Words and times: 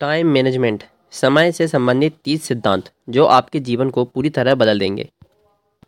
Time 0.00 0.26
management 0.26 0.82
समय 1.12 1.50
से 1.52 1.66
संबंधित 1.68 2.14
तीस 2.24 2.42
सिद्धांत, 2.42 2.90
जो 3.08 3.24
आपके 3.26 3.60
जीवन 3.60 3.90
को 3.90 4.04
पूरी 4.04 4.30
तरह 4.30 4.54
बदल 4.54 4.78
देंगे। 4.78 5.08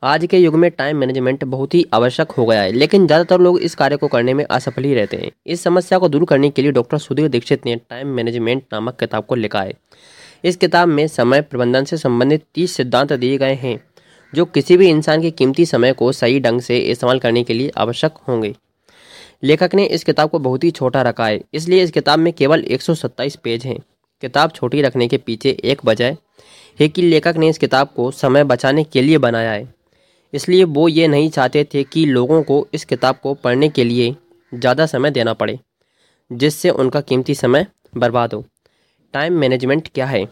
आज 0.02 0.24
के 0.26 0.38
युग 0.38 0.54
में 0.54 0.70
टाइम 0.70 0.96
मैनेजमेंट 0.96 1.42
बहुत 1.44 1.74
ही 1.74 1.84
आवश्यक 1.94 2.30
हो 2.30 2.46
गया 2.46 2.60
है, 2.62 2.70
लेकिन 2.72 3.06
ज़्यादातर 3.06 3.40
लोग 3.40 3.58
इस 3.60 3.74
कार्य 3.74 3.96
को 3.96 4.08
करने 4.08 4.34
में 4.34 4.44
असफल 4.44 4.84
ही 4.84 4.94
रहते 4.94 5.16
हैं। 5.16 5.30
इस 5.46 5.62
समस्या 5.62 5.98
को 5.98 6.08
दूर 6.08 6.24
करने 6.24 6.50
के 6.50 6.62
लिए 6.62 6.72
डॉक्टर 6.72 6.98
सुधीर 6.98 7.28
दीक्षित 7.28 7.66
ने 7.66 7.74
टाइम 7.78 8.08
मैनेजमेंट 8.08 8.62
नामक 8.72 8.96
किताब 9.00 9.24
को 9.24 9.34
लिखा 9.34 9.62
है। 9.62 9.74
इस 10.44 10.56
किताब 10.56 10.88
में 10.88 11.06
समय 11.08 11.40
प्रबंधन 11.40 11.84
से 11.84 11.96
संबंधित 11.96 12.44
तीस 12.54 12.76
सिद्धांत 12.76 13.12
दिए 13.12 13.36
गए 13.38 13.54
हैं, 13.54 13.78
जो 14.32 14.44
किसी 14.46 14.76
भी 14.76 14.88
इंसान 14.88 15.22
के 15.22 15.30
कीमती 15.32 15.66
समय 15.66 15.92
को 15.92 16.10
सही 16.12 16.40
ढंग 16.40 16.60
से 16.60 16.78
इस्तेमाल 16.78 17.18
करने 17.18 17.44
के 17.44 17.54
लिए 17.54 17.72
आवश्यक 17.76 18.14
होंगे। 18.28 18.54
लेखक 19.42 19.74
ने 19.74 19.84
इस 19.86 20.04
किताब 20.04 20.30
को 20.30 20.38
बहुत 20.38 20.64
ही 20.64 20.70
छोटा 20.70 21.02
रखा 21.02 21.26
है, 21.26 21.40
इसलिए 21.54 21.82
इस 21.82 21.90
किताब 21.90 22.18
में 22.18 22.32
केवल 22.32 22.64
127 22.66 23.36
पेज 23.36 23.66
हैं। 23.66 23.78
किताब 24.22 24.50
छोटी 24.50 24.82
रखने 24.82 25.08
के 25.08 25.16
पीछे 25.18 25.50
एक 25.64 25.84
वजह 25.84 26.16
है 26.78 26.88
कि 26.88 27.02
लेखक 27.02 27.36
ने 27.36 27.48
इस 27.48 27.58
किताब 27.58 27.88
को 27.96 28.10
समय 28.12 28.44
बचाने 28.44 28.84
के 28.84 29.02
लिए 29.02 29.18
बनाया 29.18 29.50
है। 29.52 29.66
इसलिए 30.32 30.64
वो 30.66 30.88
ये 30.88 31.06
नहीं 31.08 31.28
चाहते 31.30 31.64
थे 31.74 31.82
कि 31.84 32.04
लोगों 32.06 32.42
को 32.42 32.66
इस 32.74 32.84
किताब 32.84 33.18
को 33.22 33.34
पढ़ने 33.34 33.68
के 33.68 33.84
लिए 33.84 34.14
ज़्यादा 34.52 34.86
समय 34.86 35.10
देना 35.10 35.32
पड़े, 35.34 35.58
जिससे 36.30 36.70
उनका 36.70 37.00
कीमती 37.00 37.34
समय 37.34 37.66
बर्बाद 37.94 38.34
हो। 38.34 38.44
टाइम 39.14 39.38
मैनेजमेंट 39.38 39.88
क्या 39.94 40.06
है? 40.06 40.24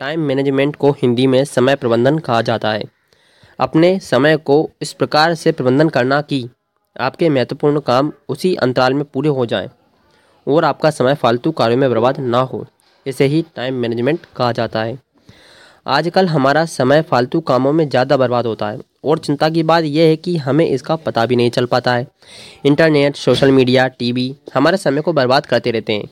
टाइम 0.00 0.20
मैनेजमेंट 0.20 0.76
को 0.76 0.90
हिंदी 0.92 1.26
में 1.26 1.44
समय 1.44 1.76
प्रबंधन 1.76 2.18
कहा 2.18 2.40
जाता 2.42 2.72
है। 2.72 2.84
अपने 3.58 3.98
समय 4.00 4.36
को 4.36 4.68
इस 4.82 4.92
प्रकार 4.92 5.34
से 5.34 5.52
प्रबंधन 5.52 5.88
करना 5.88 6.20
कि 6.22 6.48
आपके 6.96 7.28
महत्वपूर्ण 7.28 7.80
काम 7.80 8.12
उसी 8.28 8.54
अंतराल 8.56 8.94
में 8.94 9.04
पूरे 9.04 9.28
हो 9.30 9.46
जाएँ 9.46 9.68
और 10.46 10.64
आपका 10.64 10.90
समय 10.90 11.14
फालतू 11.14 11.50
कार्यों 11.52 11.78
में 11.78 11.88
बर्बाद 11.90 12.18
ना 12.20 12.40
हो। 12.40 12.64
इसे 13.06 13.26
ही 13.26 13.44
टाइम 13.56 13.74
मैनेजमेंट 13.76 14.26
कहा 14.36 14.52
जाता 14.52 14.82
है। 14.82 14.98
आजकल 15.86 16.26
हमारा 16.28 16.64
समय 16.66 17.02
फालतू 17.02 17.40
कामों 17.42 17.72
में 17.72 17.88
ज़्यादा 17.88 18.16
बर्बाद 18.16 18.46
होता 18.46 18.68
है 18.68 18.78
और 19.04 19.18
चिंता 19.18 19.48
की 19.48 19.62
बात 19.62 19.84
यह 19.84 20.08
है 20.08 20.16
कि 20.18 20.36
हमें 20.38 20.66
इसका 20.66 20.96
पता 20.98 21.24
भी 21.26 21.36
नहीं 21.36 21.50
चल 21.50 21.66
पाता 21.66 21.94
है। 21.94 22.06
इंटरनेट 22.64 23.16
सोशल 23.16 23.50
मीडिया 23.50 23.86
टीवी 23.90 24.34
हमारे 24.54 24.76
समय 24.76 25.00
को 25.00 25.12
बर्बाद 25.12 25.46
करते 25.46 25.70
रहते 25.70 25.92
हैं, 25.92 26.08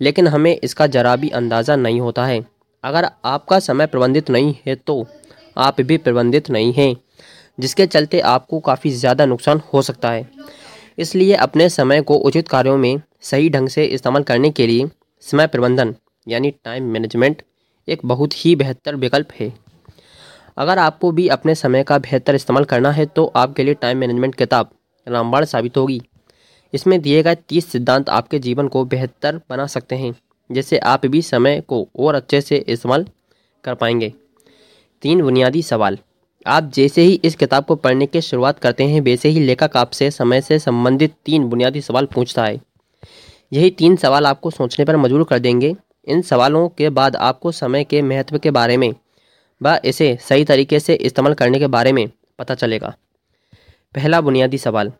लेकिन 0.00 0.26
हमें 0.28 0.54
इसका 0.54 0.86
ज़रा 0.88 1.14
भी 1.16 1.28
अंदाज़ा 1.30 1.76
नहीं 1.76 2.00
होता 2.00 2.26
है। 2.26 2.44
अगर 2.84 3.08
आपका 3.26 3.58
समय 3.60 3.86
प्रबंधित 3.86 4.30
नहीं 4.30 4.54
है 4.66 4.74
तो 4.76 5.06
आप 5.56 5.80
भी 5.80 5.96
प्रबंधित 5.98 6.50
नहीं 6.50 6.72
हैं, 6.72 6.94
जिसके 7.58 7.86
चलते 7.86 8.20
आपको 8.22 8.60
काफ़ी 8.60 8.90
ज़्यादा 8.92 9.26
नुकसान 9.26 9.60
हो 9.72 9.82
सकता 9.82 10.10
है। 10.10 10.28
इसलिए 10.98 11.34
अपने 11.36 11.68
समय 11.70 12.00
को 12.02 12.14
उचित 12.18 12.48
कार्यों 12.48 12.76
में 12.78 13.00
सही 13.22 13.48
ढंग 13.50 13.68
से 13.68 13.84
इस्तेमाल 13.86 14.22
करने 14.24 14.50
के 14.50 14.66
लिए 14.66 14.88
समय 15.22 15.46
प्रबंधन 15.46 15.94
यानी 16.28 16.50
टाइम 16.64 16.84
मैनेजमेंट 16.84 17.42
एक 17.88 18.00
बहुत 18.04 18.34
ही 18.36 18.54
बेहतर 18.56 18.96
विकल्प 18.96 19.28
है। 19.40 19.52
अगर 20.56 20.78
आपको 20.78 21.10
भी 21.12 21.26
अपने 21.28 21.54
समय 21.54 21.82
का 21.82 21.98
बेहतर 21.98 22.34
इस्तेमाल 22.34 22.64
करना 22.64 22.90
है 22.90 23.06
तो 23.06 23.24
आपके 23.36 23.64
लिए 23.64 23.74
टाइम 23.74 23.98
मैनेजमेंट 23.98 24.34
किताब 24.34 24.70
रामबाण 25.06 25.44
साबित 25.44 25.76
होगी। 25.76 26.00
इसमें 26.72 27.00
दिए 27.00 27.22
गए 27.22 27.34
तीस 27.48 27.66
सिद्धांत 27.66 28.08
आपके 28.10 28.38
जीवन 28.38 28.68
को 28.68 28.84
बेहतर 28.84 29.40
बना 29.50 29.66
सकते 29.66 29.96
हैं, 29.96 30.14
जिससे 30.50 30.78
आप 30.78 31.06
भी 31.06 31.22
समय 31.22 31.60
को 31.60 31.86
और 31.96 32.14
अच्छे 32.14 32.40
से 32.40 32.56
इस्तेमाल 32.58 33.06
कर 33.64 33.74
पाएँगे। 33.74 34.12
तीन 35.02 35.22
बुनियादी 35.22 35.62
सवाल। 35.62 35.98
आप 36.46 36.70
जैसे 36.74 37.02
ही 37.02 37.20
इस 37.24 37.34
किताब 37.34 37.64
को 37.64 37.74
पढ़ने 37.76 38.06
की 38.06 38.20
शुरुआत 38.20 38.58
करते 38.58 38.84
हैं, 38.84 39.00
वैसे 39.00 39.28
ही 39.28 39.40
लेखक 39.40 39.76
आपसे 39.76 40.10
समय 40.10 40.40
से 40.40 40.58
संबंधित 40.58 41.14
तीन 41.24 41.44
बुनियादी 41.44 41.80
सवाल 41.80 42.06
पूछता 42.06 42.44
है। 42.44 42.60
यही 43.52 43.70
तीन 43.70 43.96
सवाल 43.96 44.26
आपको 44.26 44.50
सोचने 44.50 44.84
पर 44.84 44.96
मजबूर 44.96 45.24
कर 45.24 45.38
देंगे। 45.38 45.74
इन 46.08 46.22
सवालों 46.22 46.68
के 46.68 46.90
बाद 46.90 47.16
आपको 47.16 47.52
समय 47.52 47.84
के 47.84 48.02
महत्व 48.02 48.38
के 48.38 48.50
बारे 48.50 48.76
में 48.76 48.94
व 49.62 49.78
इसे 49.84 50.18
सही 50.20 50.44
तरीके 50.44 50.80
से 50.80 50.94
इस्तेमाल 50.94 51.34
करने 51.34 51.58
के 51.58 51.66
बारे 51.66 51.92
में 51.92 52.08
पता 52.38 52.54
चलेगा। 52.54 52.94
पहला 53.94 54.20
बुनियादी 54.20 54.58
सवाल, 54.58 54.92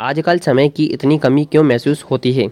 आजकल 0.00 0.38
समय 0.38 0.68
की 0.68 0.84
इतनी 0.84 1.18
कमी 1.18 1.44
क्यों 1.44 1.62
महसूस 1.62 2.02
होती 2.02 2.32
है? 2.32 2.48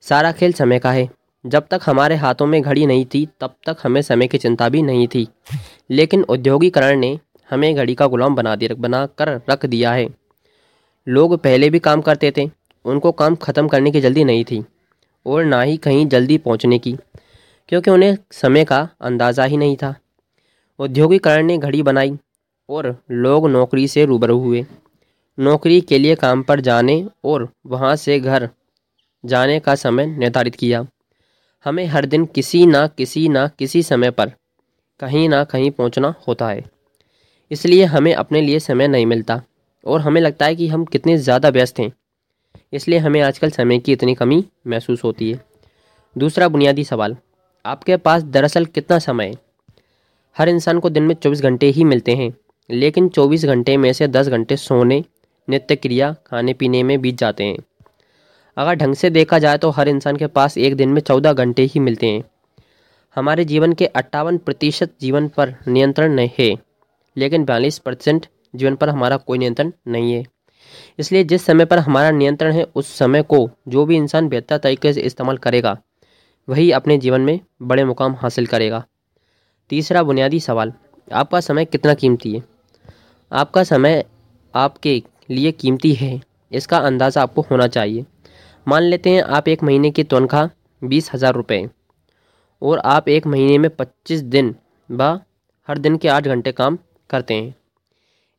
सारा 0.00 0.32
खेल 0.32 0.52
समय 0.52 0.78
का 0.78 0.92
है। 0.92 1.08
जब 1.46 1.66
तक 1.70 1.80
हमारे 1.86 2.14
हाथों 2.14 2.46
में 2.46 2.62
घड़ी 2.62 2.86
नहीं 2.86 3.04
थी, 3.04 3.28
तब 3.40 3.54
तक 3.66 3.76
हमें 3.82 4.02
समय 4.02 4.26
की 4.26 4.38
चिंता 4.38 4.68
भी 4.68 4.82
नहीं 4.82 5.08
थी। 5.08 5.28
लेकिन 5.90 6.24
औद्योगिकरण 6.24 6.98
ने 6.98 7.18
हमें 7.50 7.74
घड़ी 7.74 7.94
का 7.94 8.06
गुलाम 8.06 8.34
बना 8.34 8.56
दिया 8.56 8.74
बना 8.74 9.06
कर 9.06 9.40
रख 9.50 9.66
दिया 9.66 9.92
है। 9.92 10.08
लोग 11.08 11.36
पहले 11.38 11.70
भी 11.70 11.78
काम 11.78 12.00
करते 12.00 12.32
थे, 12.36 12.50
उनको 12.84 13.12
काम 13.12 13.34
ख़त्म 13.34 13.68
करने 13.68 13.90
की 13.90 14.00
जल्दी 14.00 14.24
नहीं 14.24 14.44
थी, 14.44 14.64
और 15.26 15.44
ना 15.44 15.62
ही 15.62 15.76
कहीं 15.76 16.06
जल्दी 16.06 16.38
पहुँचने 16.38 16.78
की। 16.78 16.96
क्योंकि 17.68 17.90
उन्हें 17.90 18.16
समय 18.32 18.64
का 18.64 18.88
अंदाज़ा 19.00 19.44
ही 19.44 19.56
नहीं 19.56 19.76
था। 19.76 19.94
औद्योगिकरण 20.78 21.46
ने 21.46 21.58
घड़ी 21.58 21.82
बनाई 21.82 22.16
और 22.68 22.96
लोग 23.10 23.48
नौकरी 23.48 23.86
से 23.88 24.04
रूबरू 24.04 24.38
हुए। 24.38 24.64
नौकरी 25.38 25.80
के 25.80 25.98
लिए 25.98 26.14
काम 26.14 26.42
पर 26.42 26.60
जाने 26.60 27.04
और 27.24 27.48
वहाँ 27.66 27.94
से 27.96 28.18
घर 28.20 28.48
जाने 29.24 29.58
का 29.60 29.74
समय 29.74 30.06
निर्धारित 30.06 30.54
किया। 30.54 30.86
हमें 31.66 31.84
हर 31.86 32.06
दिन 32.06 32.24
किसी 32.26 32.64
ना 32.66 32.86
किसी 32.88 33.28
ना 33.28 33.46
किसी 33.48 33.82
समय 33.82 34.10
पर 34.10 34.32
कहीं 35.00 35.28
ना 35.28 35.42
कहीं 35.44 35.70
पहुँचना 35.70 36.14
होता 36.28 36.48
है। 36.48 36.64
इसलिए 37.50 37.84
हमें 37.84 38.12
अपने 38.14 38.40
लिए 38.40 38.58
समय 38.60 38.88
नहीं 38.88 39.06
मिलता 39.06 39.40
और 39.86 40.00
हमें 40.00 40.20
लगता 40.20 40.46
है 40.46 40.56
कि 40.56 40.68
हम 40.68 40.84
कितने 40.84 41.16
ज़्यादा 41.18 41.48
व्यस्त 41.48 41.78
हैं। 41.80 41.92
इसलिए 42.72 42.98
हमें 42.98 43.20
आजकल 43.20 43.50
समय 43.50 43.78
की 43.78 43.92
इतनी 43.92 44.14
कमी 44.14 44.44
महसूस 44.66 45.04
होती 45.04 45.30
है। 45.32 45.40
दूसरा 46.16 46.48
बुनियादी 46.48 46.84
सवाल 46.84 47.16
आपके 47.64 47.96
पास 47.96 48.22
दरअसल 48.22 48.64
कितना 48.64 48.98
समय? 48.98 49.32
हर 50.36 50.48
इंसान 50.48 50.78
को 50.78 50.88
दिन 50.90 51.02
में 51.02 51.14
चौबीस 51.14 51.40
घंटे 51.42 51.66
ही 51.66 51.84
मिलते 51.84 52.14
हैं, 52.14 52.32
लेकिन 52.70 53.08
चौबीस 53.08 53.44
घंटे 53.44 53.76
में 53.76 53.92
से 53.92 54.08
दस 54.08 54.28
घंटे 54.28 54.56
सोने 54.56 55.02
नित्य 55.48 55.76
क्रिया 55.76 56.12
खाने 56.26 56.54
पीने 56.54 56.82
में 56.82 57.00
बीत 57.00 57.18
जाते 57.18 57.44
हैं। 57.44 57.56
अगर 58.56 58.74
ढंग 58.74 58.94
से 58.94 59.10
देखा 59.10 59.38
जाए 59.38 59.58
तो 59.58 59.70
हर 59.70 59.88
इंसान 59.88 60.16
के 60.16 60.26
पास 60.26 60.58
एक 60.58 60.76
दिन 60.76 60.88
में 60.88 61.00
चौदह 61.00 61.32
घंटे 61.32 61.62
ही 61.64 61.80
मिलते 61.80 62.06
हैं। 62.06 62.22
हमारे 63.16 63.44
जीवन 63.44 63.72
के 63.72 63.86
अट्ठावन 63.86 64.38
प्रतिशत 64.38 64.92
जीवन 65.00 65.28
पर 65.28 65.54
नियंत्रण 65.68 66.12
नहीं 66.12 66.30
है, 66.38 66.56
लेकिन 67.16 67.44
बयालीस 67.44 67.78
परसेंट 67.78 68.26
जीवन 68.56 68.76
पर 68.76 68.88
हमारा 68.88 69.16
कोई 69.16 69.38
नियंत्रण 69.38 69.72
नहीं 69.88 70.12
है। 70.12 70.22
इसलिए 70.98 71.24
जिस 71.24 71.44
समय 71.46 71.64
पर 71.64 71.78
हमारा 71.78 72.10
नियंत्रण 72.10 72.52
है, 72.52 72.64
उस 72.64 72.96
समय 72.98 73.22
को 73.22 73.48
जो 73.68 73.84
भी 73.86 73.96
इंसान 73.96 74.28
बेहतर 74.28 74.58
तरीके 74.58 74.92
से 74.92 75.00
इस्तेमाल 75.00 75.38
करेगा 75.38 75.76
वही 76.48 76.70
अपने 76.72 76.96
जीवन 76.98 77.20
में 77.20 77.38
बड़े 77.62 77.84
मुकाम 77.84 78.14
हासिल 78.14 78.46
करेगा। 78.46 78.84
तीसरा 79.70 80.02
बुनियादी 80.02 80.40
सवाल, 80.40 80.72
आपका 81.08 81.40
समय 81.40 81.64
कितना 81.64 81.94
कीमती 81.94 82.32
है? 82.32 82.42
आपका 83.32 83.62
समय 83.64 84.04
आपके 84.54 85.02
लिए 85.30 85.52
कीमती 85.52 85.92
है, 85.94 86.20
इसका 86.52 86.78
अंदाज़ा 86.78 87.22
आपको 87.22 87.42
होना 87.50 87.66
चाहिए। 87.68 88.04
मान 88.66 88.82
लेते 88.82 89.10
हैं 89.10 89.22
आप 89.22 89.48
एक 89.48 89.62
महीने 89.62 89.90
की 89.90 90.04
तनख्वाह 90.04 90.48
बीस 90.82 91.10
हज़ार 91.14 91.34
रुपये 91.34 91.68
और 92.62 92.78
आप 92.78 93.08
एक 93.08 93.26
महीने 93.26 93.58
में 93.58 93.70
पच्चीस 93.70 94.20
दिन 94.22 94.54
व 94.90 95.18
हर 95.68 95.78
दिन 95.78 95.96
के 95.96 96.08
आठ 96.08 96.26
घंटे 96.26 96.52
काम 96.52 96.78
करते 97.10 97.34
हैं। 97.34 97.54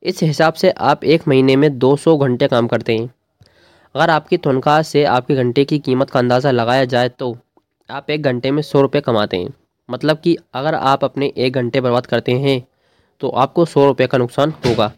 इस 0.02 0.22
हिसाब 0.22 0.54
से 0.54 0.70
आप 0.70 1.04
एक 1.04 1.26
महीने 1.28 1.56
में 1.56 1.78
दो 1.78 1.94
सौ 1.96 2.16
घंटे 2.16 2.48
काम 2.48 2.66
करते 2.66 2.96
हैं। 2.96 3.06
अगर 3.94 4.10
आपकी 4.10 4.36
तनख्वाह 4.38 4.80
से 4.82 5.04
आपके 5.06 5.34
घंटे 5.34 5.64
की 5.64 5.78
कीमत 5.78 6.10
का 6.10 6.18
अंदाज़ा 6.18 6.50
लगाया 6.50 6.84
जाए 6.86 7.08
तो 7.08 7.36
आप 7.90 8.10
एक 8.10 8.22
घंटे 8.22 8.50
में 8.50 8.60
सौ 8.62 8.80
रुपये 8.82 9.00
कमाते 9.00 9.36
हैं। 9.36 9.52
मतलब 9.88 10.18
कि 10.20 10.36
अगर 10.54 10.74
आप 10.74 11.04
अपने 11.04 11.32
एक 11.36 11.52
घंटे 11.52 11.80
बर्बाद 11.80 12.06
करते 12.06 12.32
हैं 12.34 12.60
तो 13.20 13.28
आपको 13.28 13.64
सौ 13.64 13.84
रुपये 13.86 14.06
का 14.06 14.18
नुकसान 14.18 14.52
होगा। 14.66 14.90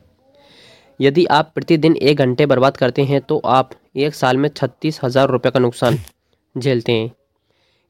यदि 1.01 1.25
आप 1.27 1.51
प्रतिदिन 1.55 1.97
एक 1.97 2.19
घंटे 2.19 2.47
बर्बाद 2.47 2.77
करते 2.77 3.05
हैं 3.05 3.21
तो 3.23 3.39
आप 3.47 3.71
एक 3.97 4.15
साल 4.15 4.37
में 4.37 4.49
छत्तीस 4.51 5.01
हज़ार 5.05 5.29
रुपये 5.29 5.51
का 5.53 5.61
नुकसान 5.61 5.99
झेलते 6.55 6.93
हैं। 6.93 7.11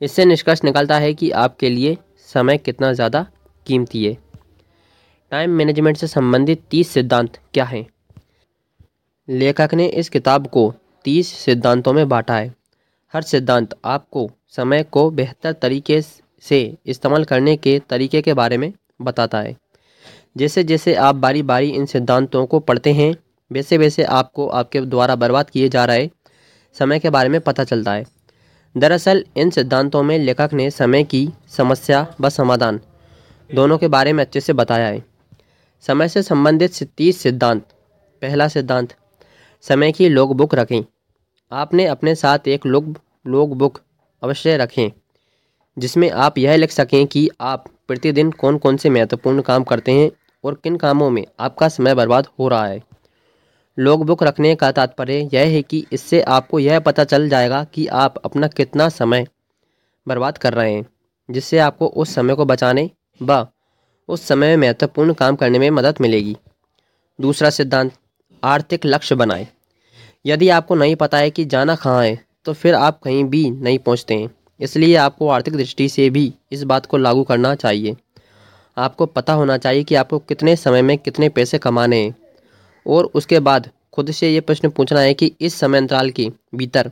इससे 0.00 0.25
निष्कर्ष 0.25 0.64
निकलता 0.64 0.98
है 0.98 1.15
कि 1.15 1.30
आपके 1.32 1.70
लिए 1.70 1.97
समय 2.28 2.59
कितना 2.59 2.92
ज़्यादा 2.92 3.27
कीमती 3.66 4.04
है। 4.04 4.16
टाइम 5.33 5.50
मैनेजमेंट 5.53 5.97
से 5.97 6.06
संबंधित 6.09 6.62
तीस 6.71 6.91
सिद्धांत 6.91 7.39
क्या 7.54 7.65
हैं? 7.66 7.86
लेखक 9.28 9.74
ने 9.74 9.86
इस 9.89 10.09
किताब 10.09 10.47
को 10.48 10.72
तीस 11.04 11.33
सिद्धांतों 11.36 11.92
में 11.92 12.09
बांटा 12.09 12.36
है। 12.36 12.54
हर 13.13 13.22
सिद्धांत 13.22 13.75
आपको 13.84 14.31
समय 14.49 14.83
को 14.83 15.10
बेहतर 15.10 15.53
तरीके 15.53 16.01
से 16.03 16.77
इस्तेमाल 16.87 17.25
करने 17.25 17.57
के 17.57 17.78
तरीके 17.91 18.22
के 18.22 18.34
बारे 18.34 18.57
में 18.57 18.72
बताता 19.03 19.41
है। 19.41 19.57
जैसे 20.37 20.65
जैसे 20.65 20.95
आप 20.95 21.15
बारी 21.15 21.43
बारी 21.43 21.71
इन 21.71 21.87
सिद्धांतों 21.87 22.47
को 22.47 22.60
पढ़ते 22.60 22.93
हैं, 22.93 23.15
वैसे 23.53 23.78
वैसे 23.78 24.05
आपको 24.05 24.49
आपके 24.49 24.81
द्वारा 24.81 25.16
बर्बाद 25.16 25.51
किए 25.51 25.69
जा 25.69 25.84
रहे 25.84 26.09
समय 26.77 26.99
के 26.99 27.10
बारे 27.10 27.28
में 27.28 27.41
पता 27.41 27.65
चलता 27.65 27.93
है। 27.93 28.05
दरअसल 28.77 29.25
इन 29.37 29.51
सिद्धांतों 29.51 30.03
में 30.03 30.19
लेखक 30.19 30.51
ने 30.53 30.71
समय 30.71 31.05
की 31.05 31.28
समस्या 31.57 32.07
व 32.21 32.28
समाधान 32.28 32.81
दोनों 33.51 33.78
के 33.78 33.89
बारे 33.89 34.13
में 34.13 34.25
अच्छे 34.25 34.41
से 34.41 34.53
बताया 34.53 34.87
है। 34.87 35.03
समय 35.81 36.09
से 36.09 36.22
संबंधित 36.22 36.83
तीस 36.97 37.21
सिद्धांत। 37.21 37.63
पहला 38.22 38.49
सिद्धांत, 38.49 38.95
समय 39.65 39.93
की 39.93 40.09
लॉग 40.09 40.37
बुक 40.37 40.55
रखें। 40.55 40.83
आपने 41.53 41.84
अपने 41.86 42.15
साथ 42.15 42.48
एक 42.48 42.66
लॉग 42.66 42.98
लॉग 43.27 43.56
बुक 43.56 43.80
अवश्य 44.22 44.56
रखें, 44.56 44.91
जिसमें 45.77 46.10
आप 46.10 46.39
यह 46.39 46.56
लिख 46.56 46.71
सकें 46.71 47.06
कि 47.06 47.28
आप 47.41 47.65
प्रतिदिन 47.89 48.30
कौन 48.33 48.59
कौन 48.59 48.77
से 48.77 48.91
महत्वपूर्ण 48.91 49.42
काम 49.42 49.65
करते 49.65 49.92
हैं 49.92 50.10
और 50.45 50.54
किन 50.54 50.77
कामों 50.77 51.10
में 51.10 51.24
आपका 51.41 51.68
समय 51.68 51.95
बर्बाद 51.95 52.27
हो 52.39 52.48
रहा 52.48 52.66
है। 52.66 52.83
लॉग 53.78 54.04
बुक 54.06 54.22
रखने 54.22 54.54
का 54.54 54.71
तात्पर्य 54.72 55.28
यह 55.34 55.47
है 55.47 55.62
कि 55.62 55.84
इससे 55.92 56.21
आपको 56.22 56.59
यह 56.59 56.80
पता 56.80 57.04
चल 57.04 57.28
जाएगा 57.28 57.65
कि 57.65 57.86
आप 57.86 58.18
अपना 58.24 58.48
कितना 58.48 58.89
समय 58.89 59.27
बर्बाद 60.06 60.39
कर 60.39 60.54
रहे 60.54 60.72
हैं, 60.72 60.86
जिससे 61.28 61.59
आपको 61.59 61.86
उस 61.86 62.15
समय 62.15 62.34
को 62.34 62.45
बचाने 62.45 62.91
व 63.21 63.47
उस 64.09 64.27
समय 64.28 64.56
में 64.56 64.66
महत्वपूर्ण 64.66 65.12
काम 65.12 65.36
करने 65.36 65.59
में 65.59 65.71
मदद 65.71 65.95
मिलेगी। 66.00 66.36
दूसरा 67.18 67.50
सिद्धांत, 67.50 67.92
आर्थिक 68.42 68.86
लक्ष्य 68.86 69.15
बनाएँ। 69.15 69.47
यदि 70.24 70.48
आपको 70.48 70.74
नहीं 70.74 70.97
पता 70.97 71.18
है 71.18 71.30
कि 71.30 71.44
जाना 71.44 71.74
कहाँ 71.76 72.04
है 72.04 72.18
तो 72.44 72.53
फिर 72.53 72.74
आप 72.74 73.00
कहीं 73.03 73.24
भी 73.24 73.48
नहीं 73.50 73.78
पहुँचते 73.78 74.15
हैं। 74.15 74.30
इसलिए 74.60 74.94
आपको 74.97 75.28
आर्थिक 75.28 75.56
दृष्टि 75.56 75.88
से 75.88 76.09
भी 76.10 76.32
इस 76.53 76.62
बात 76.62 76.86
को 76.86 76.97
लागू 76.97 77.22
करना 77.24 77.54
चाहिए। 77.54 77.97
आपको 78.76 79.06
पता 79.06 79.32
होना 79.32 79.56
चाहिए 79.59 79.84
कि 79.84 79.94
आपको 79.94 80.18
कितने 80.18 80.54
समय 80.56 80.82
में 80.82 80.97
कितने 80.98 81.28
पैसे 81.28 81.59
कमाने 81.59 81.97
हैं। 81.97 82.15
और 82.86 83.10
उसके 83.15 83.41
बाद 83.41 83.68
खुद 83.94 84.10
से 84.10 84.30
ये 84.30 84.41
प्रश्न 84.41 84.68
पूछना 84.70 85.00
है 85.00 85.15
कि 85.15 85.30
इस 85.41 85.54
समय 85.54 85.78
अंतराल 85.78 86.10
के 86.10 86.30
भीतर 86.54 86.91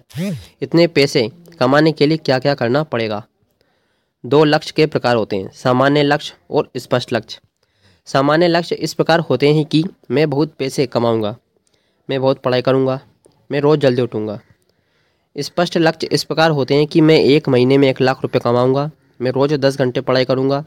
इतने 0.62 0.86
पैसे 0.86 1.28
कमाने 1.60 1.92
के 1.92 2.06
लिए 2.06 2.16
क्या 2.16 2.38
क्या 2.38 2.54
करना 2.54 2.82
पड़ेगा? 2.84 3.22
दो 4.24 4.42
लक्ष्य 4.44 4.72
के 4.76 4.86
प्रकार 4.86 5.16
होते 5.16 5.36
हैं, 5.36 5.50
सामान्य 5.54 6.02
लक्ष्य 6.02 6.34
और 6.50 6.70
स्पष्ट 6.76 7.12
लक्ष्य। 7.12 7.40
सामान्य 8.08 8.48
लक्ष्य 8.48 8.74
इस 8.76 8.94
प्रकार 8.94 9.20
होते 9.20 9.52
हैं 9.54 9.64
कि 9.64 9.84
मैं 10.10 10.28
बहुत 10.30 10.54
पैसे 10.58 10.86
कमाऊँगा, 10.86 11.36
मैं 12.08 12.20
बहुत 12.20 12.40
पढ़ाई 12.40 12.62
करूँगा 12.62 13.00
मैं 13.50 13.60
रोज़ 13.60 13.80
जल्दी 13.80 14.02
उठूँगा। 14.02 14.38
स्पष्ट 15.36 15.76
लक्ष्य 15.76 16.08
इस 16.12 16.24
प्रकार 16.24 16.50
होते 16.50 16.74
हैं 16.74 16.86
कि 16.86 17.00
मैं 17.00 17.18
एक 17.18 17.48
महीने 17.48 17.78
में 17.78 17.88
एक 17.88 18.00
लाख 18.00 18.22
रुपये 18.22 18.40
कमाऊँगा, 18.40 18.90
मैं 19.20 19.30
रोज़ 19.30 19.54
दस 19.54 19.78
घंटे 19.78 20.00
पढ़ाई 20.00 20.24
करूँगा, 20.24 20.64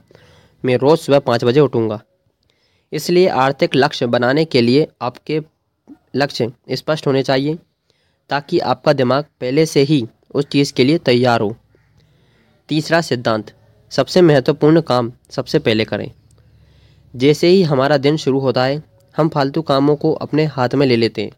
मैं 0.63 0.77
रोज़ 0.77 0.99
सुबह 0.99 1.19
पाँच 1.19 1.43
बजे 1.43 1.59
उठूँगा। 1.59 2.01
इसलिए 2.93 3.27
आर्थिक 3.27 3.75
लक्ष्य 3.75 4.05
बनाने 4.07 4.45
के 4.45 4.61
लिए 4.61 4.87
आपके 5.01 5.41
लक्ष्य 6.15 6.51
स्पष्ट 6.71 7.07
होने 7.07 7.23
चाहिए, 7.23 7.57
ताकि 8.29 8.59
आपका 8.59 8.93
दिमाग 8.93 9.25
पहले 9.41 9.65
से 9.65 9.81
ही 9.81 10.05
उस 10.33 10.45
चीज़ 10.45 10.73
के 10.73 10.83
लिए 10.83 10.97
तैयार 10.97 11.41
हो। 11.41 11.55
तीसरा 12.69 13.01
सिद्धांत, 13.01 13.51
सबसे 13.91 14.21
महत्वपूर्ण 14.21 14.81
काम 14.81 15.11
सबसे 15.29 15.59
पहले 15.59 15.85
करें। 15.85 16.11
जैसे 17.13 17.47
ही 17.47 17.61
हमारा 17.63 17.97
दिन 17.97 18.17
शुरू 18.17 18.39
होता 18.39 18.63
है, 18.63 18.83
हम 19.15 19.29
फालतू 19.29 19.61
कामों 19.61 19.95
को 19.95 20.11
अपने 20.13 20.45
हाथ 20.45 20.75
में 20.75 20.85
ले 20.87 20.95
लेते 20.95 21.21
हैं। 21.21 21.31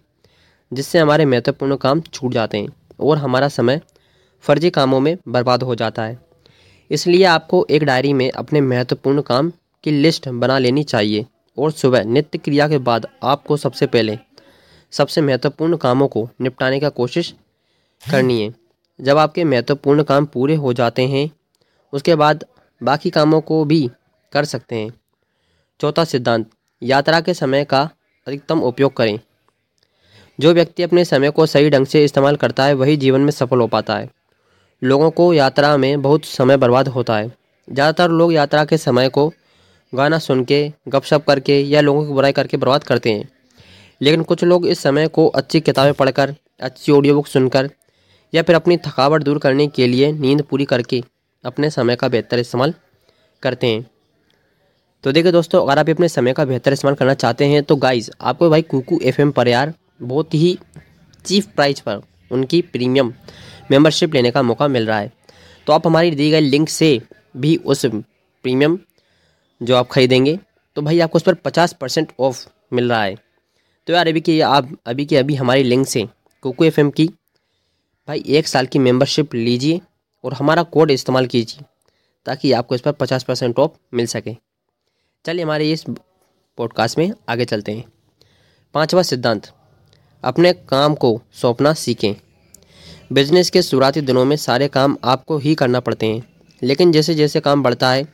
जिससे 0.74 1.00
हमारे 1.00 1.26
महत्वपूर्ण 1.26 1.76
काम 1.76 2.02
छूट 2.02 2.34
जाते 2.34 2.58
हैं 2.58 2.68
और 3.00 3.18
हमारा 3.18 3.48
समय 3.48 3.82
फर्जी 4.42 4.70
कामों 4.70 5.00
में 5.00 5.18
बर्बाद 5.28 5.64
हो 5.64 5.76
जाता 5.76 6.04
है। 6.04 6.20
इसलिए 6.92 7.24
आपको 7.24 7.66
एक 7.70 7.84
डायरी 7.84 8.14
में 8.14 8.32
अपने 8.32 8.62
महत्वपूर्ण 8.62 9.22
काम 9.22 9.52
की 9.84 9.92
लिस्ट 9.92 10.30
बना 10.30 10.58
लेनी 10.60 10.84
चाहिए 10.84 11.26
और 11.58 11.72
सुबह 11.72 12.04
नित्य 12.04 12.38
क्रिया 12.38 12.68
के 12.68 12.78
बाद 12.78 13.08
आपको 13.24 13.58
सबसे 13.58 13.88
पहले 13.88 14.18
सबसे 14.92 15.22
महत्वपूर्ण 15.22 15.78
कामों 15.78 16.08
को 16.08 16.30
निपटाने 16.42 16.80
का 16.80 16.90
कोशिश 16.90 17.34
करनी 18.12 18.42
है। 18.42 18.54
जब 19.02 19.18
आपके 19.18 19.44
महत्वपूर्ण 19.44 20.04
काम 20.04 20.26
पूरे 20.26 20.56
हो 20.56 20.74
जाते 20.74 21.08
हैं, 21.08 21.32
उसके 21.94 22.16
बाद 22.16 22.46
बाकी 22.84 23.10
कामों 23.10 23.42
को 23.42 23.66
भी 23.66 23.90
कर 24.34 24.46
सकते 24.46 24.76
हैं। 24.76 24.94
चौथा 25.80 26.04
सिद्धांत, 26.04 26.50
यात्रा 26.84 27.22
के 27.22 27.34
समय 27.34 27.66
का 27.66 27.90
अधिकतम 28.28 28.60
उपयोग 28.60 28.94
करें। 28.94 29.20
जो 30.42 30.54
व्यक्ति 30.54 30.84
अपने 30.84 31.04
समय 31.06 31.30
को 31.30 31.46
सही 31.46 31.70
ढंग 31.70 31.86
से 31.86 32.04
इस्तेमाल 32.04 32.36
करता 32.36 32.64
है, 32.66 32.74
वही 32.74 32.96
जीवन 32.98 33.22
में 33.22 33.32
सफल 33.32 33.60
हो 33.60 33.68
पाता 33.68 33.96
है। 33.96 34.10
लोगों 34.82 35.10
को 35.12 35.34
यात्रा 35.34 35.76
में 35.78 36.02
बहुत 36.02 36.26
समय 36.26 36.58
बर्बाद 36.58 36.88
होता 36.88 37.18
है। 37.18 37.28
ज़्यादातर 37.68 38.12
लोग 38.12 38.34
यात्रा 38.34 38.64
के 38.66 38.78
समय 38.80 39.10
को 39.10 39.28
गाना 39.94 40.20
सुन 40.20 40.44
के 40.44 40.62
गपशप 40.88 41.26
करके 41.28 41.60
या 41.62 41.82
लोगों 41.82 42.06
की 42.06 42.14
बुराई 42.14 42.32
करके 42.32 42.58
बर्बाद 42.58 42.84
करते 42.84 43.12
हैं। 43.12 43.28
लेकिन 44.02 44.24
कुछ 44.24 44.44
लोग 44.44 44.66
इस 44.68 44.80
समय 44.80 45.08
को 45.08 45.28
अच्छी 45.28 45.60
किताबें 45.62 45.94
पढ़कर, 45.94 46.34
अच्छी 46.60 46.92
ऑडियो 46.92 47.16
बुक 47.16 47.28
सुनकर 47.28 47.70
या 48.34 48.44
फिर 48.44 48.56
अपनी 48.56 48.78
थकावट 48.78 49.24
दूर 49.24 49.40
करने 49.40 49.68
के 49.68 49.88
लिए 49.88 50.12
नींद 50.14 50.42
पूरी 50.42 50.66
करके 50.66 51.02
अपने 51.44 51.70
समय 51.70 51.96
का 51.96 52.08
बेहतर 52.08 52.40
इस्तेमाल 52.40 52.74
करते 53.44 53.68
हैं। 53.68 53.86
तो 55.04 55.12
देखिए 55.12 55.32
दोस्तों, 55.32 55.62
अगर 55.62 55.80
आप 55.80 55.90
अपने 55.90 56.08
समय 56.08 56.34
का 56.34 56.46
बेहतर 56.46 56.74
इस्तेमाल 56.74 56.96
करना 56.96 57.14
चाहते 57.16 57.46
हैं 57.46 57.64
तो 57.64 57.76
गाइज़ 57.78 58.10
आपको 58.22 58.50
भाई 58.50 58.62
कुकू 58.64 59.00
एफ़ 59.04 59.22
पर 59.32 59.48
यार 59.48 59.74
बहुत 60.02 60.34
ही 60.34 60.58
चीफ 61.26 61.48
प्राइस 61.48 61.80
पर 61.80 62.02
उनकी 62.32 62.62
प्रीमियम 62.62 63.14
मेंबरशिप 63.72 64.14
लेने 64.14 64.32
का 64.32 64.42
मौका 64.42 64.68
मिल 64.68 64.88
रहा 64.88 65.00
है। 65.00 65.12
तो 65.68 65.74
आप 65.74 65.88
हमारी 65.88 66.12
दी 66.12 66.30
गई 66.32 66.40
लिंक 66.40 66.70
से 66.70 67.02
भी 67.38 67.56
उस 67.56 67.86
प्रीमियम 67.86 68.80
जो 69.62 69.76
आप 69.76 69.88
खरीदेंगे 69.88 70.40
तो 70.76 70.82
भाई 70.82 71.00
आपको 71.00 71.16
उस 71.16 71.24
पर 71.24 71.34
पचास 71.34 71.74
परसेंट 71.74 72.12
ऑफ़ 72.20 72.46
मिल 72.74 72.90
रहा 72.90 73.04
है। 73.04 73.16
तो 73.88 73.94
यार 73.94 74.08
अभी 74.08 74.22
की 74.22 74.40
आप, 74.42 74.78
अभी 74.86 75.06
की 75.06 75.16
अभी 75.16 75.36
हमारी 75.36 75.64
लिंक 75.64 75.88
से 75.88 76.08
कोको 76.44 76.66
एफ़ 76.66 76.80
की, 76.80 77.08
भाई 78.08 78.24
एक 78.28 78.48
साल 78.48 78.66
की 78.66 78.80
मेंबरशिप 78.80 79.34
लीजिए 79.36 79.82
और 80.24 80.34
हमारा 80.34 80.64
कोड 80.64 80.92
इस्तेमाल 80.92 81.28
कीजिए, 81.28 81.66
ताकि 82.26 82.52
आपको 82.52 82.76
इस 82.76 82.82
पर 82.82 82.92
पचास 82.92 83.24
परसेंट 83.24 83.60
ऑफ़ 83.60 83.72
मिल 83.94 84.06
सके। 84.06 84.36
चलिए 85.26 85.44
हमारे 85.44 85.72
इस 85.72 85.86
पॉडकास्ट 86.58 86.98
में 86.98 87.12
आगे 87.30 87.46
चलते 87.46 87.72
हैं। 87.72 87.84
पांचवा 88.74 89.02
सिद्धांत। 89.04 89.52
अपने 90.24 90.54
काम 90.70 90.96
को 90.96 91.20
सौंपना 91.34 91.74
सीखें। 91.74 92.14
बिज़नेस 93.14 93.50
के 93.50 93.62
शुरुआती 93.62 94.02
दिनों 94.02 94.26
में 94.26 94.36
सारे 94.38 94.68
काम 94.68 94.98
आपको 95.04 95.38
ही 95.38 95.56
करना 95.56 95.80
पड़ते 95.80 96.06
हैं, 96.06 96.24
लेकिन 96.62 96.92
जैसे 96.92 97.16
जैसे 97.16 97.40
काम 97.40 97.64
बढ़ता 97.64 97.92
है, 97.92 98.08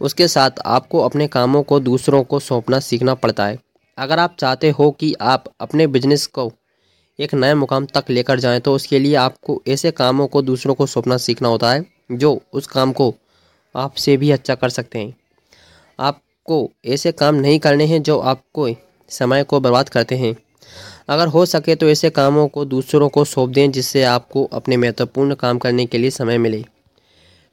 उसके 0.00 0.28
साथ 0.28 0.50
आपको 0.66 1.00
अपने 1.00 1.26
कामों 1.28 1.62
को 1.62 1.80
दूसरों 1.80 2.22
को 2.24 2.38
सौंपना 2.40 2.80
सीखना 2.80 3.14
पड़ता 3.14 3.46
है। 3.46 3.58
अगर 3.98 4.18
आप 4.18 4.36
चाहते 4.38 4.70
हो 4.70 4.90
कि 4.90 5.14
आप 5.20 5.44
अपने 5.60 5.86
बिज़नेस 5.86 6.26
को 6.26 6.50
एक 7.18 7.34
नए 7.34 7.54
मुकाम 7.54 7.86
तक 7.86 8.04
लेकर 8.10 8.40
जाएँ 8.40 8.60
तो 8.60 8.74
उसके 8.74 8.98
लिए 8.98 9.14
आपको 9.14 9.60
ऐसे 9.68 9.90
कामों 9.90 10.26
को 10.26 10.42
दूसरों 10.42 10.74
को 10.74 10.86
सौंपना 10.86 11.16
सीखना 11.16 11.48
होता 11.48 11.72
है, 11.72 11.84
जो 12.12 12.40
उस 12.52 12.66
काम 12.66 12.92
को 12.92 13.14
आपसे 13.74 14.16
भी 14.16 14.30
अच्छा 14.30 14.54
कर 14.54 14.68
सकते 14.68 14.98
हैं। 14.98 15.14
आपको 15.98 16.70
ऐसे 16.86 17.12
काम 17.12 17.34
नहीं 17.34 17.58
करने 17.58 17.84
हैं 17.84 18.02
जो 18.02 18.18
आपको 18.18 18.68
समय 19.10 19.44
को 19.44 19.60
बर्बाद 19.60 19.88
करते 19.88 20.16
हैं। 20.16 20.34
अगर 21.12 21.26
हो 21.28 21.44
सके 21.46 21.74
तो 21.74 21.88
ऐसे 21.88 22.10
कामों 22.10 22.46
को 22.48 22.64
दूसरों 22.64 23.08
को 23.08 23.24
सौंप 23.24 23.50
दें 23.50 23.70
जिससे 23.72 24.02
आपको 24.04 24.44
अपने 24.52 24.76
महत्वपूर्ण 24.76 25.34
काम 25.34 25.58
करने 25.58 25.86
के 25.86 25.98
लिए 25.98 26.10
समय 26.10 26.38
मिले। 26.38 26.64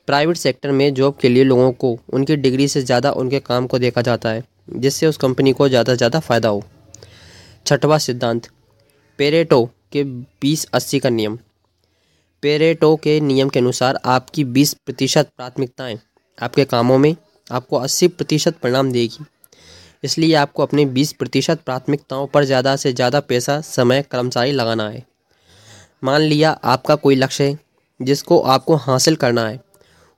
प्राइवेट 0.07 0.37
सेक्टर 0.37 0.71
में 0.71 0.93
जॉब 0.93 1.17
के 1.21 1.29
लिए 1.29 1.43
लोगों 1.43 1.71
को 1.73 1.97
उनकी 2.09 2.35
डिग्री 2.37 2.67
से 2.67 2.81
ज़्यादा 2.81 3.11
उनके 3.13 3.39
काम 3.41 3.67
को 3.67 3.79
देखा 3.79 4.01
जाता 4.01 4.29
है, 4.29 4.43
जिससे 4.69 5.07
उस 5.07 5.17
कंपनी 5.17 5.53
को 5.53 5.67
ज़्यादा 5.69 5.93
से 5.93 5.97
ज़्यादा 5.97 6.19
फ़ायदा 6.19 6.49
हो। 6.49 6.63
छठवा 7.65 7.97
सिद्धांत 7.97 8.47
पेरेटो 9.19 9.63
के 9.91 10.03
बीस 10.03 10.65
अस्सी 10.73 10.99
का 10.99 11.09
नियम। 11.09 11.37
पेरेटो 12.43 12.95
के 12.95 13.19
नियम 13.21 13.49
के 13.49 13.59
अनुसार 13.59 13.99
आपकी 14.07 14.43
बीस 14.45 14.73
प्रतिशत 14.75 15.29
प्राथमिकताएँ 15.37 15.99
आपके 16.37 16.65
कामों 16.65 16.97
में 16.97 17.15
आपको 17.47 17.77
अस्सी 17.77 18.07
प्रतिशत 18.07 18.57
परिणाम 18.63 18.91
देगी। 18.91 19.25
इसलिए 20.03 20.33
आपको 20.35 20.63
अपने 20.63 20.85
बीस 20.87 21.11
प्रतिशत 21.13 21.61
प्राथमिकताओं 21.65 22.27
पर 22.27 22.43
ज़्यादा 22.43 22.75
से 22.75 22.91
ज़्यादा 22.93 23.19
पैसा, 23.21 23.59
समय, 23.61 24.01
कर्मचारी 24.01 24.51
लगाना 24.51 24.89
है। 24.89 25.05
मान 26.03 26.21
लिया 26.21 26.51
आपका 26.51 26.95
कोई 26.97 27.15
लक्ष्य 27.15 27.43
है, 27.43 27.57
जिसको 27.99 28.39
आपको 28.41 28.75
हासिल 28.77 29.15
करना 29.15 29.47
है 29.47 29.59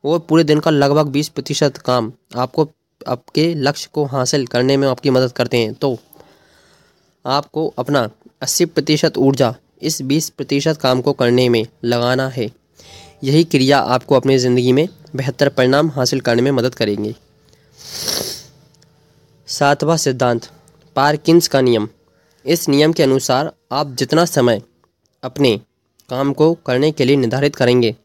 और 0.04 0.20
पूरे 0.20 0.44
दिन 0.44 0.60
का 0.60 0.72
लगभग 0.72 1.08
बीस 1.08 1.30
प्रतिशत 1.30 1.78
काम 1.80 2.12
आपको, 2.36 2.68
आपके 3.02 3.54
लक्ष्य 3.56 3.90
को 3.94 4.06
हासिल 4.06 4.46
करने 4.48 4.78
में 4.78 4.88
आपकी 4.88 5.10
मदद 5.10 5.32
करते 5.32 5.58
हैं। 5.58 5.74
तो 5.74 5.98
आपको 7.26 7.68
अपना 7.80 8.10
अस्सी 8.42 8.66
प्रतिशत 8.68 9.18
ऊर्जा 9.18 9.54
इस 9.82 10.02
बीस 10.02 10.30
प्रतिशत 10.30 10.78
काम 10.78 11.02
को 11.02 11.14
करने 11.14 11.48
में 11.50 11.66
लगाना 11.86 12.28
है। 12.30 12.50
यही 13.24 13.44
क्रिया 13.44 13.80
आपको 13.90 14.16
अपनी 14.16 14.38
ज़िंदगी 14.38 14.72
में 14.74 14.88
बेहतर 15.16 15.50
परिणाम 15.50 15.90
हासिल 15.90 16.20
करने 16.20 16.42
में 16.42 16.52
मदद 16.52 16.76
करेंगे। 16.76 17.14
सातवां 19.52 19.96
सिद्धांत, 19.98 20.46
पार्किंस 20.96 21.48
का 21.48 21.62
नियम। 21.62 21.88
इस 22.46 22.68
नियम 22.70 22.94
के 22.94 23.04
अनुसार 23.04 23.52
आप 23.72 23.96
जितना 24.00 24.24
समय 24.26 24.62
अपने 25.24 25.60
काम 26.10 26.32
को 26.34 26.54
करने 26.66 26.92
के 26.92 27.06
लिए 27.06 27.16
निर्धारित 27.16 27.56
करेंगे, 27.56 27.96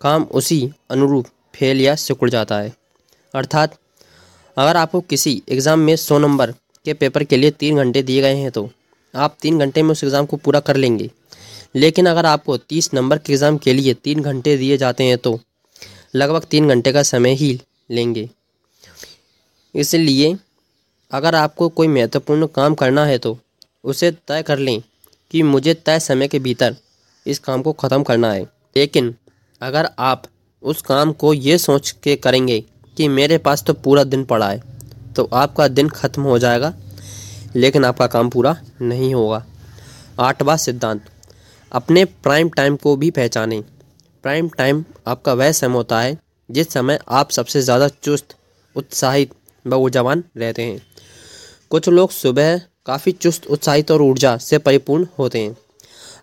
काम 0.00 0.22
उसी 0.32 0.70
अनुरूप 0.90 1.26
फेल 1.54 1.80
या 1.80 1.94
सिकुड़ 1.96 2.30
जाता 2.30 2.58
है। 2.58 2.72
अर्थात, 3.34 3.78
अगर 4.56 4.76
आपको 4.76 5.00
किसी 5.02 5.42
एग्ज़ाम 5.48 5.80
में 5.80 5.94
सौ 5.98 6.18
नंबर 6.18 6.54
के 6.84 6.94
पेपर 6.94 7.24
के 7.24 7.36
लिए 7.36 7.50
तीन 7.50 7.76
घंटे 7.76 8.02
दिए 8.02 8.20
गए 8.22 8.34
हैं 8.34 8.50
तो 8.50 8.68
आप 9.14 9.36
तीन 9.42 9.58
घंटे 9.58 9.82
में 9.82 9.90
उस 9.90 10.04
एग्ज़ाम 10.04 10.26
को 10.26 10.36
पूरा 10.38 10.60
कर 10.62 10.76
लेंगे। 10.76 11.10
लेकिन 11.74 12.06
अगर 12.06 12.26
आपको 12.26 12.56
तीस 12.58 12.92
नंबर 12.94 13.18
के 13.18 13.32
एग्ज़ाम 13.32 13.58
के 13.58 13.72
लिए 13.72 13.94
तीन 13.94 14.22
घंटे 14.22 14.56
दिए 14.56 14.76
जाते 14.78 15.04
हैं 15.04 15.18
तो 15.18 15.38
लगभग 16.14 16.44
तीन 16.50 16.68
घंटे 16.68 16.92
का 16.92 17.02
समय 17.04 17.34
ही 17.34 17.60
लेंगे। 17.90 18.28
इसलिए 19.74 20.36
अगर 21.10 21.34
आपको 21.34 21.68
कोई 21.70 21.88
महत्वपूर्ण 21.88 22.46
काम 22.54 22.74
करना 22.74 23.04
है 23.04 23.18
तो 23.18 23.36
उसे 23.84 24.10
तय 24.28 24.42
कर 24.42 24.58
लें 24.58 24.80
कि 25.30 25.42
मुझे 25.44 25.74
तय 25.76 25.98
समय 26.00 26.28
के 26.28 26.38
भीतर 26.38 26.76
इस 27.26 27.38
काम 27.38 27.62
को 27.62 27.72
ख़त्म 27.74 28.02
करना 28.02 28.32
है। 28.32 28.42
लेकिन 28.76 29.14
अगर 29.60 29.88
आप 30.00 30.22
उस 30.62 30.82
काम 30.82 31.12
को 31.12 31.32
ये 31.34 31.56
सोच 31.58 31.90
के 32.02 32.16
करेंगे 32.16 32.60
कि 32.96 33.08
मेरे 33.10 33.38
पास 33.38 33.62
तो 33.64 33.74
पूरा 33.74 34.04
दिन 34.04 34.24
पड़ा 34.24 34.48
है 34.48 34.62
तो 35.16 35.28
आपका 35.34 35.68
दिन 35.68 35.88
खत्म 35.90 36.22
हो 36.22 36.38
जाएगा, 36.38 36.72
लेकिन 37.56 37.84
आपका 37.84 38.06
काम 38.06 38.30
पूरा 38.30 38.56
नहीं 38.82 39.12
होगा। 39.14 39.44
आठवां 40.20 40.56
सिद्धांत। 40.56 41.04
अपने 41.72 42.04
प्राइम 42.04 42.48
टाइम 42.50 42.76
को 42.76 42.96
भी 42.96 43.10
पहचानें। 43.12 43.62
प्राइम 44.24 44.48
टाइम 44.48 44.84
आपका 45.06 45.32
वह 45.34 45.52
समय 45.54 45.74
होता 45.74 46.00
है 46.00 46.16
जिस 46.48 46.72
समय 46.72 46.98
आप 47.10 47.30
सबसे 47.30 47.62
ज़्यादा 47.62 47.88
चुस्त, 47.88 48.36
उत्साहित 48.76 49.30
व 49.64 49.74
ऊर्जावान 49.76 50.24
रहते 50.36 50.62
हैं। 50.62 50.80
कुछ 51.70 51.88
लोग 51.88 52.10
सुबह 52.10 52.60
काफ़ी 52.86 53.12
चुस्त, 53.12 53.46
उत्साहित 53.46 53.90
और 53.90 54.02
ऊर्जा 54.02 54.36
से 54.38 54.58
परिपूर्ण 54.58 55.06
होते 55.18 55.38
हैं। 55.38 55.56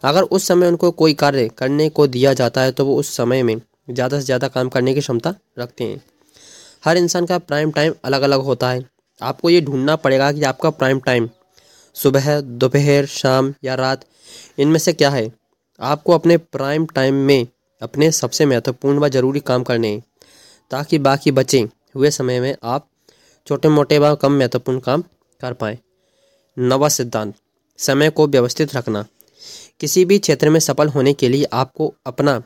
अगर 0.04 0.24
उस 0.24 0.48
समय 0.48 0.68
उनको 0.68 0.92
कोई 0.94 1.14
कार्य 1.16 1.48
करने 1.58 1.88
को 1.90 2.08
दिया 2.08 2.34
जाता 2.34 2.62
है 2.62 2.72
तो 2.72 2.86
वो 2.86 2.96
उस 2.96 3.16
समय 3.18 3.44
में 3.44 3.56
ज़्यादा 3.90 4.20
से 4.20 4.26
ज़्यादा 4.26 4.48
काम 4.48 4.70
करने 4.70 4.94
की 4.94 5.00
क्षमता 5.02 5.34
रखते 5.60 5.84
हैं। 5.84 6.02
हर 6.84 6.98
इंसान 6.98 7.26
का 7.26 7.38
प्राइम 7.40 7.72
टाइम 7.72 7.94
अलग 8.06 8.22
अलग 8.22 8.42
होता 8.42 8.70
है। 8.70 8.84
आपको 9.22 9.50
ये 9.50 9.62
ढूंढना 9.62 9.96
पड़ेगा 9.98 10.32
कि 10.32 10.44
आपका 10.44 10.70
प्राइम 10.72 11.00
टाइम 11.00 11.30
सुबह, 11.96 12.40
दोपहर, 12.42 13.06
शाम 13.08 13.54
या 13.64 13.76
रात, 13.76 14.06
इनमें 14.60 14.80
से 14.80 14.94
क्या 14.94 15.10
है। 15.10 15.32
आपको 15.80 16.14
अपने 16.14 16.38
प्राइम 16.38 16.86
टाइम 16.88 17.16
में 17.26 17.48
अपने 17.82 18.12
सबसे 18.14 18.46
महत्वपूर्ण 18.46 19.00
व 19.00 19.08
ज़रूरी 19.10 19.40
काम 19.42 19.64
करने 19.64 19.88
हैं, 19.88 20.04
ताकि 20.72 21.00
बाकी 21.00 21.32
बचे 21.34 21.68
हुए 21.96 22.12
समय 22.12 22.40
में 22.40 22.56
आप 22.66 22.88
छोटे 23.48 23.70
मोटे 23.70 24.00
व 24.00 24.14
कम 24.16 24.34
महत्वपूर्ण 24.34 24.80
काम 24.80 25.04
कर 25.42 25.54
पाएँ। 25.54 25.78
नवा 26.58 26.90
सिद्धांत, 26.90 27.34
समय 27.80 28.10
को 28.10 28.28
व्यवस्थित 28.28 28.76
रखना। 28.76 29.06
किसी 29.80 30.04
भी 30.06 30.20
क्षेत्र 30.20 30.50
में 30.50 30.60
सफल 30.60 30.90
होने 30.90 31.14
के 31.14 31.30
लिए 31.30 31.46
आपको 31.54 31.94
अपना 32.06 32.42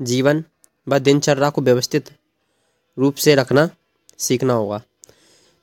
जीवन 0.00 0.44
व 0.86 0.98
दिनचर्या 0.98 1.50
को 1.50 1.62
व्यवस्थित 1.62 2.10
रूप 2.96 3.14
से 3.16 3.34
रखना 3.34 3.68
सीखना 4.18 4.52
होगा। 4.52 4.80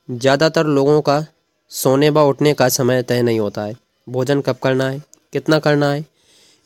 ज़्यादातर 0.08 0.66
लोगों 0.66 1.00
का 1.00 1.24
सोने 1.70 2.08
व 2.10 2.20
उठने 2.20 2.52
का 2.54 2.68
समय 2.70 3.02
तय 3.02 3.22
नहीं 3.22 3.40
होता 3.40 3.62
है। 3.62 3.76
भोजन 4.06 4.40
कब 4.40 4.56
करना 4.62 4.88
है, 4.90 5.02
कितना 5.32 5.58
करना 5.58 5.90
है, 5.92 6.04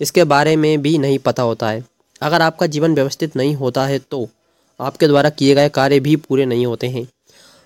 इसके 0.00 0.24
बारे 0.24 0.54
में 0.56 0.82
भी 0.82 0.96
नहीं 0.98 1.18
पता 1.18 1.42
होता 1.42 1.70
है। 1.70 1.84
अगर 2.22 2.42
आपका 2.42 2.66
जीवन 2.66 2.94
व्यवस्थित 2.94 3.36
नहीं 3.36 3.54
होता 3.56 3.86
है 3.86 3.98
तो 4.00 4.28
आपके 4.80 5.06
द्वारा 5.08 5.30
किए 5.30 5.54
गए 5.54 5.68
कार्य 5.70 6.00
भी 6.00 6.14
पूरे 6.18 6.44
नहीं 6.46 6.66
होते 6.66 6.88
हैं। 6.88 7.06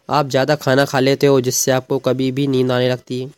आप 0.08 0.28
ज़्यादा 0.28 0.54
खाना 0.56 0.84
खा 0.84 1.00
लेते 1.00 1.26
हो, 1.26 1.40
जिससे 1.40 1.70
आपको 1.70 1.98
कभी 2.00 2.30
भी 2.32 2.46
नींद 2.46 2.72
आने 2.72 2.88
लगती 2.90 3.20
है। 3.20 3.30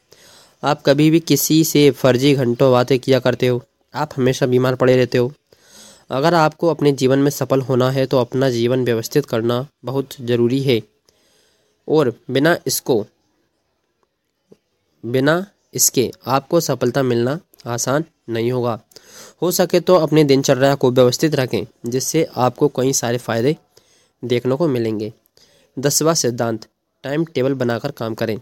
आप 0.62 0.82
कभी 0.82 1.10
भी 1.10 1.20
किसी 1.22 1.62
से 1.64 1.90
फर्जी 1.92 2.34
घंटों 2.34 2.70
बातें 2.72 2.98
किया 2.98 3.18
करते 3.20 3.46
हो। 3.46 3.62
आप 3.94 4.10
हमेशा 4.16 4.46
बीमार 4.46 4.74
पड़े 4.74 4.96
रहते 4.96 5.18
हो। 5.18 5.32
अगर 6.10 6.34
आपको 6.34 6.68
अपने 6.68 6.92
जीवन 6.92 7.18
में 7.18 7.30
सफल 7.30 7.60
होना 7.60 7.90
है 7.90 8.04
तो 8.06 8.18
अपना 8.18 8.48
जीवन 8.50 8.84
व्यवस्थित 8.84 9.26
करना 9.26 9.66
बहुत 9.84 10.14
ज़रूरी 10.20 10.60
है। 10.62 10.80
और 11.88 12.12
बिना 12.30 12.56
इसको, 12.66 13.04
बिना 15.04 15.44
इसके 15.74 16.10
आपको 16.26 16.60
सफलता 16.60 17.02
मिलना 17.02 17.38
आसान 17.66 18.04
नहीं 18.28 18.50
होगा। 18.52 18.78
हो 19.42 19.50
सके 19.50 19.80
तो 19.80 19.94
अपनी 19.96 20.24
दिनचर्या 20.24 20.74
को 20.74 20.90
व्यवस्थित 20.90 21.34
रखें, 21.34 21.64
जिससे 21.86 22.26
आपको 22.36 22.68
कई 22.76 22.92
सारे 22.94 23.18
फ़ायदे 23.18 23.56
देखने 24.22 24.56
को 24.56 24.68
मिलेंगे। 24.68 25.12
दसवा 25.78 26.14
सिद्धांत 26.14 26.66
टाइम 27.04 27.24
टेबल 27.24 27.54
बनाकर 27.54 27.90
काम 27.90 28.14
करें। 28.14 28.38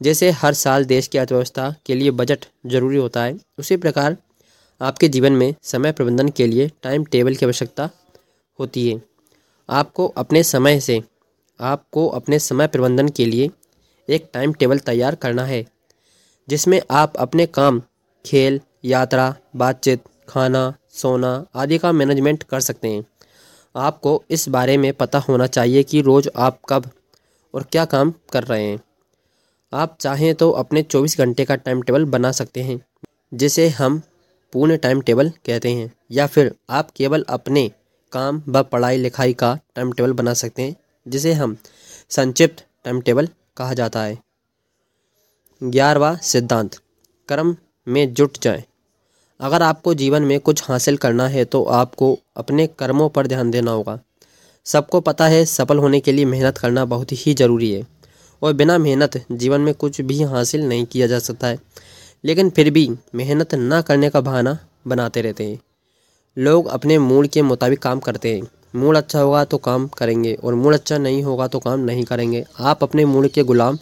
जैसे 0.00 0.30
हर 0.30 0.54
साल 0.54 0.84
देश 0.84 1.06
की 1.06 1.18
अर्थव्यवस्था 1.18 1.74
के 1.86 1.94
लिए 1.94 2.10
बजट 2.10 2.46
ज़रूरी 2.66 2.96
होता 2.96 3.22
है, 3.22 3.38
उसी 3.58 3.76
प्रकार 3.76 4.16
आपके 4.80 5.08
जीवन 5.08 5.32
में 5.32 5.54
समय 5.62 5.92
प्रबंधन 5.92 6.28
के 6.28 6.46
लिए 6.46 6.70
टाइम 6.82 7.04
टेबल 7.04 7.34
की 7.34 7.46
आवश्यकता 7.46 7.90
होती 8.58 8.88
है। 8.88 9.02
आपको 9.68 10.06
अपने 10.06 10.42
समय 10.42 10.80
से, 10.80 11.02
आपको 11.60 12.06
अपने 12.08 12.38
समय 12.38 12.66
प्रबंधन 12.66 13.08
के 13.08 13.24
लिए 13.24 13.50
एक 14.08 14.28
टाइम 14.34 14.52
टेबल 14.52 14.78
तैयार 14.78 15.14
करना 15.14 15.44
है, 15.44 15.64
जिसमें 16.48 16.80
आप 16.90 17.16
अपने 17.16 17.46
काम, 17.46 17.82
खेल, 18.24 18.60
यात्रा, 18.84 19.34
बातचीत, 19.56 20.04
खाना, 20.28 20.74
सोना 20.90 21.46
आदि 21.54 21.78
का 21.78 21.92
मैनेजमेंट 21.92 22.42
कर 22.42 22.60
सकते 22.60 22.88
हैं। 22.88 23.04
आपको 23.74 24.22
इस 24.30 24.48
बारे 24.48 24.76
में 24.76 24.92
पता 24.92 25.18
होना 25.18 25.46
चाहिए 25.46 25.82
कि 25.82 26.00
रोज़ 26.00 26.28
आप 26.36 26.60
कब 26.68 26.90
और 27.54 27.62
क्या 27.62 27.84
काम 27.84 28.12
कर 28.32 28.44
रहे 28.44 28.62
हैं। 28.62 28.80
आप 29.72 29.96
चाहें 30.00 30.34
तो 30.34 30.50
अपने 30.50 30.82
24 30.82 31.18
घंटे 31.18 31.44
का 31.44 31.56
टाइम 31.56 31.82
टेबल 31.82 32.04
बना 32.04 32.32
सकते 32.32 32.62
हैं, 32.62 32.80
जिसे 33.34 33.68
हम 33.68 34.02
पूर्ण 34.52 34.76
टाइम 34.76 35.00
टेबल 35.00 35.30
कहते 35.30 35.72
हैं, 35.72 35.92
या 36.10 36.26
फिर 36.26 36.54
आप 36.70 36.90
केवल 36.90 37.24
अपने 37.28 37.70
काम 38.12 38.42
व 38.48 38.62
पढ़ाई 38.62 38.96
लिखाई 38.96 39.32
का 39.32 39.58
टाइम 39.74 39.92
टेबल 39.92 40.12
बना 40.12 40.34
सकते 40.34 40.62
हैं, 40.62 40.76
जिसे 41.08 41.32
हम 41.32 41.56
संक्षिप्त 42.10 42.64
टाइम 42.84 43.00
टेबल 43.00 43.28
कहा 43.56 43.74
जाता 43.74 44.02
है। 44.02 44.18
ग्यारहवा 45.62 46.16
सिद्धांत, 46.16 46.76
कर्म 47.28 47.56
में 47.88 48.14
जुट 48.14 48.38
जाए। 48.42 48.64
अगर 49.44 49.62
आपको 49.62 49.94
जीवन 49.94 50.22
में 50.22 50.40
कुछ 50.40 50.62
हासिल 50.64 50.96
करना 50.96 51.28
है 51.28 51.44
तो 51.44 51.62
आपको 51.64 52.18
अपने 52.36 52.66
कर्मों 52.66 53.08
पर 53.08 53.26
ध्यान 53.26 53.50
देना 53.50 53.70
होगा। 53.70 53.98
सबको 54.64 55.00
पता 55.00 55.26
है, 55.26 55.44
सफल 55.44 55.78
होने 55.78 56.00
के 56.00 56.12
लिए 56.12 56.24
मेहनत 56.24 56.58
करना 56.58 56.84
बहुत 56.84 57.12
ही 57.12 57.34
ज़रूरी 57.34 57.72
है। 57.72 57.86
और 58.42 58.52
बिना 58.52 58.78
मेहनत, 58.78 59.24
जीवन 59.32 59.60
में 59.60 59.74
कुछ 59.74 60.00
भी 60.00 60.22
हासिल 60.22 60.62
नहीं 60.68 60.86
किया 60.86 61.06
जा 61.06 61.18
सकता 61.18 61.46
है। 61.46 61.58
लेकिन 62.24 62.50
फिर 62.50 62.70
भी 62.70 62.88
मेहनत 63.14 63.54
ना 63.54 63.82
करने 63.82 64.10
का 64.10 64.20
बहाना 64.20 64.58
बनाते 64.86 65.22
रहते 65.22 65.44
हैं। 65.44 65.60
लोग 66.38 66.66
अपने 66.66 66.98
मूड 66.98 67.26
के 67.26 67.42
मुताबिक 67.42 67.78
काम 67.78 68.00
करते 68.00 68.34
हैं। 68.34 68.48
मूड 68.76 68.96
अच्छा 68.96 69.20
होगा 69.20 69.44
तो 69.44 69.58
काम 69.58 69.86
करेंगे, 69.88 70.34
और 70.34 70.54
मूड 70.54 70.74
अच्छा 70.74 70.98
नहीं 70.98 71.22
होगा 71.22 71.46
तो 71.46 71.58
काम 71.58 71.80
नहीं 71.80 72.04
करेंगे। 72.04 72.44
आप 72.60 72.82
अपने 72.82 73.04
मूड 73.04 73.28
के 73.28 73.42
गुलाम 73.42 73.78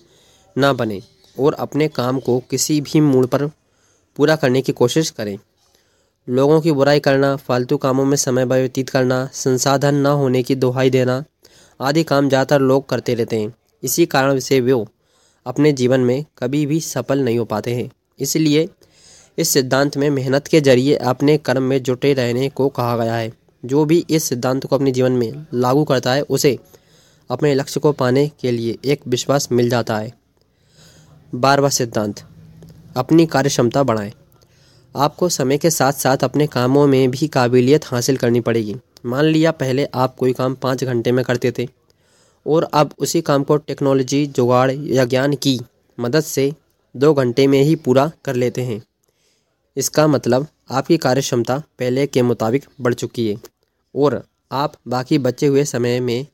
ना 0.56 0.72
बने, 0.72 1.02
और 1.40 1.54
अपने 1.54 1.88
काम 1.88 2.20
को 2.20 2.42
किसी 2.50 2.80
भी 2.80 3.00
मूड 3.00 3.26
पर 3.26 3.46
पूरा 4.16 4.36
करने 4.36 4.62
की 4.62 4.72
कोशिश 4.72 5.10
करें। 5.10 5.38
लोगों 6.28 6.60
की 6.60 6.72
बुराई 6.72 7.00
करना, 7.00 7.34
फालतू 7.36 7.76
कामों 7.76 8.04
में 8.04 8.16
समय 8.16 8.44
व्यतीत 8.44 8.90
करना, 8.90 9.28
संसाधन 9.34 9.94
न 9.94 10.06
होने 10.06 10.42
की 10.42 10.54
दुहाई 10.54 10.90
देना 10.90 11.24
आदि 11.80 12.02
काम 12.04 12.28
ज़्यादातर 12.28 12.60
लोग 12.60 12.88
करते 12.88 13.14
रहते 13.14 13.40
हैं। 13.40 13.52
इसी 13.82 14.06
कारण 14.06 14.38
से 14.38 14.60
वो 14.60 14.86
अपने 15.46 15.72
जीवन 15.72 16.00
में 16.00 16.24
कभी 16.38 16.64
भी 16.66 16.80
सफल 16.80 17.20
नहीं 17.20 17.38
हो 17.38 17.44
पाते 17.44 17.74
हैं। 17.74 17.90
इसलिए 18.20 18.68
इस 19.38 19.48
सिद्धांत 19.48 19.96
में 19.96 20.08
मेहनत 20.10 20.46
के 20.46 20.60
ज़रिए 20.60 20.94
अपने 20.94 21.36
कर्म 21.38 21.62
में 21.62 21.82
जुटे 21.82 22.12
रहने 22.14 22.48
को 22.48 22.68
कहा 22.68 22.96
गया 22.96 23.14
है। 23.14 23.32
जो 23.62 23.84
भी 23.84 24.04
इस 24.10 24.24
सिद्धांत 24.24 24.66
को 24.66 24.76
अपने 24.76 24.92
जीवन 24.92 25.12
में 25.12 25.46
लागू 25.54 25.84
करता 25.84 26.12
है, 26.12 26.22
उसे 26.22 26.58
अपने 27.30 27.54
लक्ष्य 27.54 27.80
को 27.80 27.92
पाने 27.92 28.30
के 28.40 28.50
लिए 28.50 28.78
एक 28.84 29.06
विश्वास 29.08 29.48
मिल 29.52 29.70
जाता 29.70 29.96
है। 29.98 30.12
बारवा 31.32 31.68
सिद्धांत, 31.68 32.20
अपनी 32.96 33.26
कार्य 33.26 33.48
क्षमता 33.48 33.82
बढ़ाएँ। 33.82 34.12
आपको 34.94 35.28
समय 35.28 35.58
के 35.58 35.70
साथ 35.70 35.92
साथ 35.92 36.24
अपने 36.24 36.46
कामों 36.46 36.86
में 36.86 37.10
भी 37.10 37.28
काबिलियत 37.28 37.84
हासिल 37.86 38.16
करनी 38.16 38.40
पड़ेगी। 38.40 38.74
मान 39.06 39.24
लिया 39.24 39.50
पहले 39.50 39.84
आप 39.84 40.16
कोई 40.16 40.32
काम 40.32 40.54
पाँच 40.54 40.84
घंटे 40.84 41.12
में 41.12 41.24
करते 41.24 41.52
थे 41.58 41.68
और 42.46 42.68
अब 42.74 42.94
उसी 42.98 43.20
काम 43.20 43.44
को 43.44 43.56
टेक्नोलॉजी, 43.56 44.26
जुगाड़ 44.26 44.70
या 44.70 45.04
ज्ञान 45.04 45.34
की 45.34 45.60
मदद 45.98 46.20
से 46.20 46.52
दो 46.96 47.14
घंटे 47.14 47.46
में 47.46 47.62
ही 47.62 47.76
पूरा 47.76 48.10
कर 48.24 48.34
लेते 48.34 48.62
हैं। 48.62 48.82
इसका 49.76 50.06
मतलब 50.06 50.46
आपकी 50.70 50.96
कार्य 50.96 51.20
क्षमता 51.20 51.58
पहले 51.78 52.06
के 52.06 52.22
मुताबिक 52.22 52.64
बढ़ 52.80 52.94
चुकी 52.94 53.28
है 53.28 53.36
और 53.94 54.22
आप 54.52 54.74
बाकी 54.88 55.18
बचे 55.18 55.46
हुए 55.46 55.64
समय 55.64 56.00
में 56.00 56.26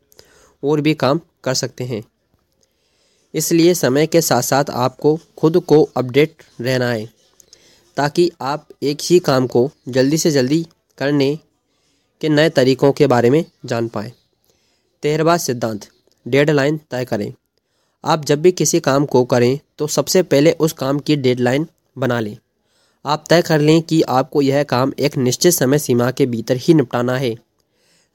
और 0.62 0.80
भी 0.80 0.94
काम 0.94 1.20
कर 1.44 1.54
सकते 1.54 1.84
हैं। 1.84 2.02
इसलिए 3.34 3.74
समय 3.74 4.06
के 4.06 4.20
साथ 4.20 4.42
साथ 4.42 4.70
आपको 4.70 5.18
खुद 5.38 5.58
को 5.58 5.82
अपडेट 5.96 6.42
रहना 6.60 6.90
है। 6.90 7.17
ताकि 7.98 8.30
आप 8.40 8.66
एक 8.82 8.98
ही 9.02 9.18
काम 9.18 9.46
को 9.46 9.70
जल्दी 9.88 10.18
से 10.18 10.30
जल्दी 10.30 10.66
करने 10.98 11.38
के 12.20 12.28
नए 12.28 12.50
तरीक़ों 12.50 12.92
के 12.92 13.06
बारे 13.06 13.30
में 13.30 13.44
जान 13.66 13.88
पाएँ। 13.88 14.12
तेरहवा 15.02 15.36
सिद्धांत, 15.36 15.88
डेडलाइन 16.26 16.80
तय 16.90 17.04
करें। 17.04 17.32
आप 18.04 18.24
जब 18.24 18.42
भी 18.42 18.52
किसी 18.52 18.80
काम 18.80 19.06
को 19.06 19.24
करें 19.24 19.58
तो 19.78 19.86
सबसे 19.86 20.22
पहले 20.22 20.52
उस 20.52 20.72
काम 20.72 20.98
की 20.98 21.16
डेडलाइन 21.16 21.66
बना 21.98 22.20
लें। 22.20 22.36
आप 23.04 23.24
तय 23.30 23.42
कर 23.42 23.60
लें 23.60 23.82
कि 23.82 24.02
आपको 24.02 24.42
यह 24.42 24.62
काम 24.62 24.92
एक 24.98 25.16
निश्चित 25.16 25.52
समय 25.52 25.78
सीमा 25.78 26.10
के 26.10 26.26
भीतर 26.26 26.56
ही 26.56 26.74
निपटाना 26.74 27.16
है। 27.16 27.34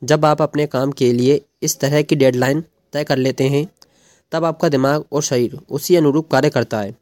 जब 0.01 0.25
आप 0.25 0.41
अपने 0.41 0.67
काम 0.67 0.91
के 0.91 1.13
लिए 1.13 1.41
इस 1.63 1.79
तरह 1.79 2.01
की 2.01 2.15
डेडलाइन 2.15 2.63
तय 2.93 3.03
कर 3.03 3.17
लेते 3.17 3.43
हैं, 3.43 3.67
तब 4.31 4.45
आपका 4.45 4.69
दिमाग 4.69 5.05
और 5.11 5.21
शरीर 5.21 5.59
उसी 5.71 5.95
अनुरूप 5.95 6.29
कार्य 6.31 6.49
करता 6.49 6.79
है। 6.79 6.95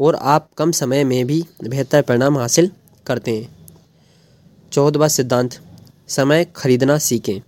और 0.00 0.14
आप 0.14 0.48
कम 0.58 0.72
समय 0.72 1.04
में 1.04 1.26
भी 1.26 1.44
बेहतर 1.64 2.02
परिणाम 2.02 2.38
हासिल 2.38 2.70
करते 3.06 3.36
हैं। 3.36 3.56
चौदवा 4.72 5.08
सिद्धांत, 5.08 5.54
समय 6.08 6.46
खरीदना 6.56 6.98
सीखें। 6.98 7.40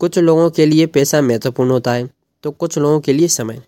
कुछ 0.00 0.18
लोगों 0.18 0.50
के 0.50 0.66
लिए 0.66 0.86
पैसा 0.86 1.20
महत्वपूर्ण 1.22 1.70
होता 1.70 1.92
है 1.92 2.08
तो 2.44 2.50
कुछ 2.50 2.78
लोगों 2.78 3.00
के 3.00 3.12
लिए 3.12 3.28
समय। 3.28 3.62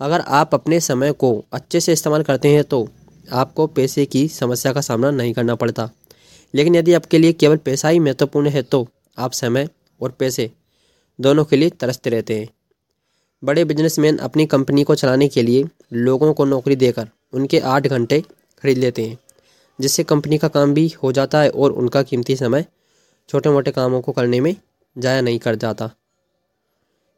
अगर 0.00 0.20
आप 0.20 0.54
अपने 0.54 0.80
समय 0.80 1.12
को 1.12 1.44
अच्छे 1.52 1.80
से 1.80 1.92
इस्तेमाल 1.92 2.22
करते 2.22 2.48
हैं 2.48 2.64
तो 2.64 2.88
आपको 3.32 3.66
पैसे 3.66 4.04
की 4.06 4.26
समस्या 4.28 4.72
का 4.72 4.80
सामना 4.80 5.10
नहीं 5.10 5.32
करना 5.34 5.54
पड़ता। 5.54 5.88
लेकिन 6.54 6.76
यदि 6.76 6.94
आपके 6.94 7.18
लिए 7.18 7.32
केवल 7.32 7.56
पैसा 7.56 7.88
ही 7.88 7.98
महत्वपूर्ण 7.98 8.48
है 8.48 8.62
तो 8.62 8.86
आप 9.18 9.32
समय 9.32 9.68
और 10.00 10.10
पैसे 10.10 10.50
दोनों 11.18 11.44
के 11.44 11.56
लिए 11.56 11.70
तरसते 11.70 12.10
रहते 12.10 12.38
हैं। 12.38 12.48
बड़े 13.42 13.64
बिजनेसमैन 13.64 14.18
अपनी 14.18 14.46
कंपनी 14.46 14.84
को 14.84 14.94
चलाने 14.94 15.28
के 15.28 15.42
लिए 15.42 15.64
लोगों 15.92 16.32
को 16.34 16.44
नौकरी 16.44 16.76
देकर 16.76 17.08
उनके 17.32 17.58
आठ 17.60 17.86
घंटे 17.86 18.20
खरीद 18.62 18.78
लेते 18.78 19.04
हैं, 19.04 19.18
जिससे 19.78 20.04
कंपनी 20.04 20.38
का 20.38 20.48
काम 20.48 20.74
भी 20.74 20.88
हो 21.02 21.12
जाता 21.12 21.40
है 21.40 21.50
और 21.50 21.72
उनका 21.72 22.02
कीमती 22.02 22.36
समय 22.36 22.64
छोटे 23.28 23.50
मोटे 23.50 23.70
कामों 23.72 24.00
को 24.00 24.12
करने 24.12 24.40
में 24.40 24.54
ज़ाया 24.96 25.20
नहीं 25.20 25.38
कर 25.38 25.54
जाता। 25.56 25.90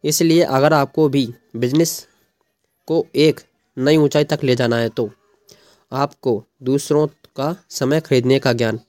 इसलिए 0.05 0.43
अगर 0.43 0.73
आपको 0.73 1.09
भी 1.09 1.27
बिज़नेस 1.57 2.07
को 2.89 3.05
एक 3.17 3.41
नई 3.77 3.97
ऊंचाई 3.97 4.25
तक 4.25 4.45
ले 4.45 4.55
जाना 4.57 4.77
है 4.77 4.89
तो 4.91 5.11
आपको 5.93 6.43
दूसरों 6.63 7.07
का 7.37 7.55
समय 7.71 8.01
खरीदने 8.01 8.39
का 8.39 8.53
ज्ञान 8.53 8.81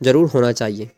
ज़रूर 0.00 0.28
होना 0.30 0.50
चाहिए, 0.52 0.90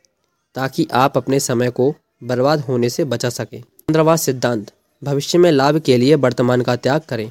ताकि 0.54 0.86
आप 0.94 1.16
अपने 1.16 1.40
समय 1.40 1.70
को 1.70 1.94
बर्बाद 2.22 2.60
होने 2.60 2.90
से 2.90 3.04
बचा 3.04 3.28
सकें। 3.30 3.60
पंद्रहवा 3.60 4.16
सिद्धांत, 4.16 4.72
भविष्य 5.02 5.38
में 5.38 5.50
लाभ 5.50 5.78
के 5.80 5.96
लिए 5.96 6.14
वर्तमान 6.16 6.62
का 6.62 6.76
त्याग 6.76 7.00
करें। 7.00 7.30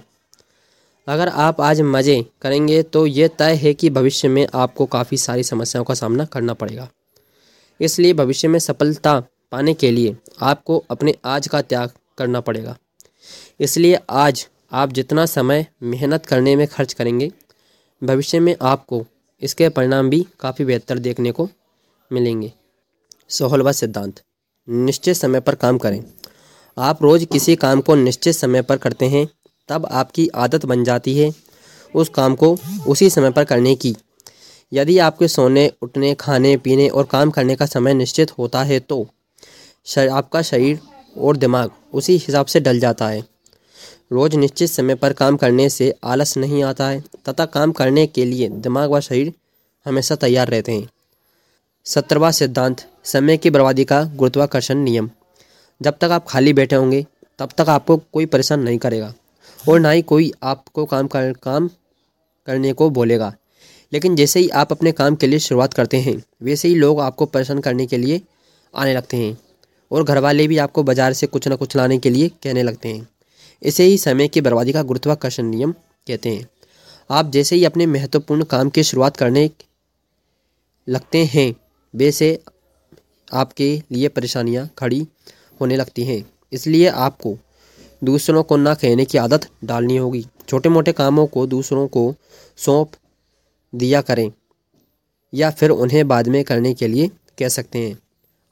अगर 1.07 1.27
आप 1.27 1.61
आज 1.61 1.81
मज़े 1.81 2.23
करेंगे 2.41 2.81
तो 2.83 3.05
ये 3.07 3.27
तय 3.29 3.53
है 3.53 3.73
कि 3.73 3.89
भविष्य 3.89 4.27
में 4.27 4.45
आपको 4.55 4.85
काफ़ी 4.85 5.17
सारी 5.17 5.43
समस्याओं 5.43 5.85
का 5.85 5.93
सामना 5.93 6.25
करना 6.25 6.53
पड़ेगा। 6.53 6.87
इसलिए 7.79 8.13
भविष्य 8.13 8.47
में 8.47 8.59
सफलता 8.59 9.19
पाने 9.51 9.73
के 9.73 9.91
लिए 9.91 10.15
आपको 10.41 10.77
अपने 10.91 11.15
आज 11.25 11.47
का 11.47 11.61
त्याग 11.61 11.91
करना 12.17 12.41
पड़ेगा। 12.41 12.75
इसलिए 13.59 13.99
आज 14.09 14.47
आप 14.71 14.91
जितना 14.91 15.25
समय 15.25 15.65
मेहनत 15.83 16.25
करने 16.25 16.55
में 16.55 16.65
खर्च 16.67 16.93
करेंगे, 16.93 17.31
भविष्य 18.01 18.39
में 18.39 18.55
आपको 18.61 19.05
इसके 19.41 19.69
परिणाम 19.69 20.09
भी 20.09 20.25
काफ़ी 20.39 20.65
बेहतर 20.65 20.99
देखने 20.99 21.31
को 21.31 21.49
मिलेंगे। 22.11 22.51
सोहलवा 23.29 23.71
सिद्धांत, 23.71 24.21
निश्चित 24.67 25.15
समय 25.15 25.39
पर 25.39 25.55
काम 25.55 25.77
करें। 25.77 26.03
आप 26.77 27.03
रोज़ 27.03 27.25
किसी 27.25 27.55
काम 27.57 27.81
को 27.81 27.95
निश्चित 27.97 28.35
समय 28.35 28.61
पर 28.61 28.77
करते 28.77 29.05
हैं 29.05 29.27
तब 29.69 29.85
आपकी 29.85 30.27
आदत 30.35 30.65
बन 30.65 30.83
जाती 30.83 31.17
है 31.17 31.31
उस 31.93 32.09
काम 32.09 32.35
को 32.35 32.55
उसी 32.87 33.09
समय 33.09 33.31
पर 33.31 33.43
करने 33.43 33.75
की। 33.75 33.95
यदि 34.71 34.97
आपके 34.99 35.27
सोने 35.27 35.71
उठने 35.81 36.13
खाने 36.15 36.55
पीने 36.57 36.87
और 36.89 37.05
काम 37.05 37.31
करने 37.31 37.55
का 37.55 37.65
समय 37.65 37.93
निश्चित 37.93 38.31
होता 38.37 38.63
है 38.63 38.79
तो 38.79 39.05
शर, 39.85 40.07
आपका 40.09 40.41
शरीर 40.41 40.79
और 41.17 41.37
दिमाग 41.37 41.71
उसी 41.93 42.17
हिसाब 42.17 42.45
से 42.45 42.59
डल 42.59 42.79
जाता 42.79 43.07
है। 43.07 43.23
रोज़ 44.11 44.35
निश्चित 44.37 44.69
समय 44.69 44.95
पर 44.95 45.13
काम 45.13 45.37
करने 45.37 45.69
से 45.69 45.93
आलस 46.03 46.37
नहीं 46.37 46.63
आता 46.63 46.87
है 46.87 47.03
तथा 47.29 47.45
काम 47.47 47.71
करने 47.71 48.05
के 48.07 48.25
लिए 48.25 48.49
दिमाग 48.49 48.91
व 48.91 48.99
शरीर 48.99 49.33
हमेशा 49.85 50.15
तैयार 50.15 50.47
रहते 50.47 50.71
हैं। 50.71 50.89
सत्रवा 51.85 52.31
सिद्धांत 52.31 52.85
समय 53.03 53.37
की 53.37 53.49
बर्बादी 53.49 53.85
का 53.85 54.03
गुरुत्वाकर्षण 54.05 54.77
नियम। 54.77 55.09
जब 55.81 55.97
तक 56.01 56.11
आप 56.11 56.25
खाली 56.27 56.53
बैठे 56.53 56.75
होंगे 56.75 57.05
तब 57.39 57.49
तक 57.57 57.69
आपको 57.69 57.97
कोई 58.13 58.25
परेशान 58.25 58.59
नहीं 58.59 58.77
करेगा। 58.77 59.13
और 59.65 59.79
ना 59.79 59.89
ही 59.91 60.01
कोई 60.01 60.31
आपको 60.43 60.85
काम 60.85 61.07
कर, 61.07 61.31
काम 61.33 61.69
करने 62.47 62.73
को 62.73 62.89
बोलेगा। 62.89 63.33
लेकिन 63.91 64.15
जैसे 64.15 64.39
ही 64.39 64.49
आप 64.49 64.71
अपने 64.71 64.91
काम 64.91 65.15
के 65.15 65.27
लिए 65.27 65.39
शुरुआत 65.39 65.73
करते 65.73 65.97
हैं, 65.97 66.21
वैसे 66.43 66.67
ही 66.67 66.75
लोग 66.75 66.99
आपको 67.01 67.25
परेशान 67.25 67.59
करने 67.59 67.85
के 67.85 67.97
लिए 67.97 68.21
आने 68.73 68.93
लगते 68.93 69.17
हैं 69.17 69.37
और 69.91 70.03
घर 70.03 70.17
वाले 70.17 70.47
भी 70.47 70.57
आपको 70.57 70.83
बाज़ार 70.83 71.13
से 71.13 71.27
कुछ 71.27 71.47
ना 71.47 71.55
कुछ 71.55 71.75
लाने 71.75 71.97
के 71.97 72.09
लिए 72.09 72.29
कहने 72.43 72.63
लगते 72.63 72.89
हैं। 72.89 73.07
इसे 73.61 73.83
ही 73.83 73.97
समय 73.97 74.27
की 74.27 74.41
बर्बादी 74.41 74.71
का 74.71 74.83
गुरुत्वाकर्षण 74.83 75.43
नियम 75.43 75.71
कहते 76.07 76.29
हैं। 76.29 76.47
आप 77.09 77.31
जैसे 77.31 77.55
ही 77.55 77.65
अपने 77.65 77.85
महत्वपूर्ण 77.85 78.43
काम 78.43 78.69
की 78.69 78.83
शुरुआत 78.83 79.17
करने 79.17 79.49
लगते 80.87 81.23
हैं, 81.25 81.53
वैसे 81.93 82.39
आपके 83.33 83.81
लिए 83.91 84.07
परेशानियाँ 84.07 84.69
खड़ी 84.77 85.05
होने 85.61 85.75
लगती 85.75 86.03
हैं। 86.03 86.23
इसलिए 86.53 86.87
आपको 86.87 87.37
दूसरों 88.01 88.43
को 88.43 88.57
ना 88.57 88.73
कहने 88.73 89.05
की 89.05 89.17
आदत 89.17 89.47
डालनी 89.63 89.97
होगी। 89.97 90.25
छोटे 90.49 90.69
मोटे 90.69 90.91
कामों 90.91 91.25
को 91.27 91.45
दूसरों 91.47 91.87
को 91.87 92.13
सौंप 92.57 92.91
दिया 93.73 94.01
करें, 94.01 94.31
या 95.33 95.49
फिर 95.49 95.69
उन्हें 95.69 96.07
बाद 96.07 96.27
में 96.27 96.43
करने 96.43 96.73
के 96.73 96.87
लिए 96.87 97.09
कह 97.39 97.47
सकते 97.47 97.79
हैं। 97.79 97.97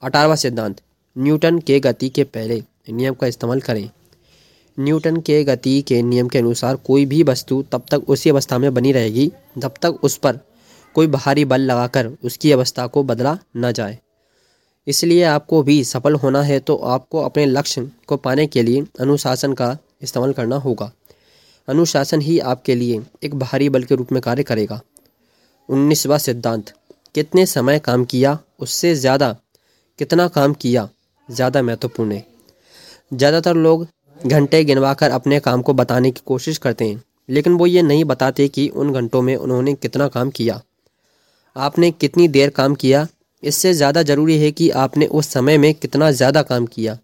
अठारहवा 0.02 0.34
सिद्धांत, 0.34 0.80
न्यूटन 1.16 1.58
के 1.58 1.80
गति 1.80 2.08
के 2.08 2.24
पहले 2.24 2.62
नियम 2.90 3.14
का 3.14 3.26
इस्तेमाल 3.26 3.60
करें। 3.60 3.88
न्यूटन 4.78 5.16
के 5.20 5.42
गति 5.44 5.80
के 5.82 6.00
नियम 6.02 6.28
के 6.28 6.38
अनुसार 6.38 6.76
कोई 6.76 7.04
भी 7.06 7.22
वस्तु 7.22 7.62
तब 7.72 7.84
तक 7.90 8.08
उसी 8.08 8.30
अवस्था 8.30 8.58
में 8.58 8.72
बनी 8.74 8.92
रहेगी 8.92 9.30
जब 9.58 9.74
तक 9.82 9.98
उस 10.02 10.16
पर 10.16 10.38
कोई 10.94 11.06
बाहरी 11.06 11.44
बल 11.44 11.60
लगाकर 11.60 12.06
उसकी 12.24 12.52
अवस्था 12.52 12.86
को 12.86 13.02
बदला 13.02 13.38
न 13.56 13.72
जाए। 13.72 13.98
इसलिए 14.86 15.22
आपको 15.24 15.62
भी 15.62 15.82
सफल 15.84 16.14
होना 16.14 16.42
है 16.42 16.58
तो 16.60 16.76
आपको 16.76 17.20
अपने 17.20 17.44
लक्ष्य 17.46 17.88
को 18.08 18.16
पाने 18.18 18.46
के 18.46 18.62
लिए 18.62 18.84
अनुशासन 19.00 19.52
का 19.52 19.76
इस्तेमाल 20.02 20.32
करना 20.32 20.56
होगा। 20.58 20.90
अनुशासन 21.68 22.20
ही 22.20 22.38
आपके 22.40 22.74
लिए 22.74 23.00
एक 23.24 23.34
बाहरी 23.34 23.68
बल 23.68 23.84
के 23.84 23.94
रूप 23.94 24.12
में 24.12 24.20
कार्य 24.22 24.42
करेगा। 24.42 24.80
उन्नीसवा 25.68 26.18
सिद्धांत, 26.18 26.72
कितने 27.14 27.44
समय 27.46 27.78
काम 27.78 28.04
किया, 28.04 28.38
उससे 28.60 28.94
ज़्यादा 28.94 29.36
कितना 29.98 30.26
काम 30.28 30.52
किया, 30.54 30.88
ज़्यादा 31.28 31.62
महत्वपूर्ण 31.62 32.12
है। 32.12 32.26
ज़्यादातर 33.12 33.54
लोग 33.56 33.86
घंटे 34.16 34.62
गिनवा 34.64 34.92
कर 34.94 35.10
अपने 35.10 35.38
काम 35.40 35.62
को 35.62 35.72
बताने 35.74 36.10
की 36.10 36.22
कोशिश 36.26 36.58
करते 36.58 36.84
हैं, 36.84 37.02
लेकिन 37.28 37.52
वो 37.52 37.66
ये 37.66 37.82
नहीं 37.82 38.04
बताते 38.04 38.48
कि 38.48 38.68
उन 38.70 38.92
घंटों 38.92 39.22
में 39.22 39.34
उन्होंने 39.36 39.74
कितना 39.74 40.08
काम 40.08 40.30
किया। 40.30 40.60
आपने 41.56 41.90
कितनी 41.92 42.28
देर 42.28 42.50
काम 42.50 42.74
किया 42.74 43.06
इससे 43.42 43.72
ज़्यादा 43.74 44.02
ज़रूरी 44.02 44.38
है 44.38 44.50
कि 44.52 44.68
आपने 44.78 45.06
उस 45.08 45.28
समय 45.28 45.58
में 45.58 45.72
कितना 45.74 46.10
ज़्यादा 46.12 46.42
काम 46.42 46.66
किया, 46.66 46.98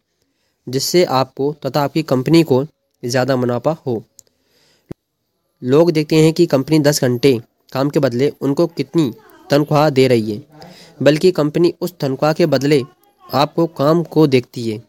जिससे 0.67 1.05
आपको 1.05 1.53
तथा 1.67 1.83
आपकी 1.83 2.03
कंपनी 2.05 2.43
को 2.43 2.65
ज़्यादा 3.03 3.37
मुनाफा 3.37 3.77
हो। 3.87 4.03
लोग 5.63 5.91
देखते 5.91 6.17
हैं 6.17 6.33
कि 6.33 6.47
कंपनी 6.47 6.79
दस 6.81 7.03
घंटे 7.03 7.39
काम 7.73 7.91
के 7.91 8.01
बदले 8.01 8.33
उनको 8.41 8.67
कितनी 8.69 9.13
तनख्वाह 9.51 9.89
दे 9.91 10.07
रही 10.09 10.31
है, 10.31 10.43
बल्कि 11.03 11.31
कंपनी 11.33 11.73
उस 11.81 11.95
तनख्वाह 12.01 12.33
के 12.33 12.47
बदले 12.49 12.83
आपको 13.27 13.67
काम 13.79 14.03
को 14.05 14.27
देखती 14.27 14.71
है। 14.71 14.83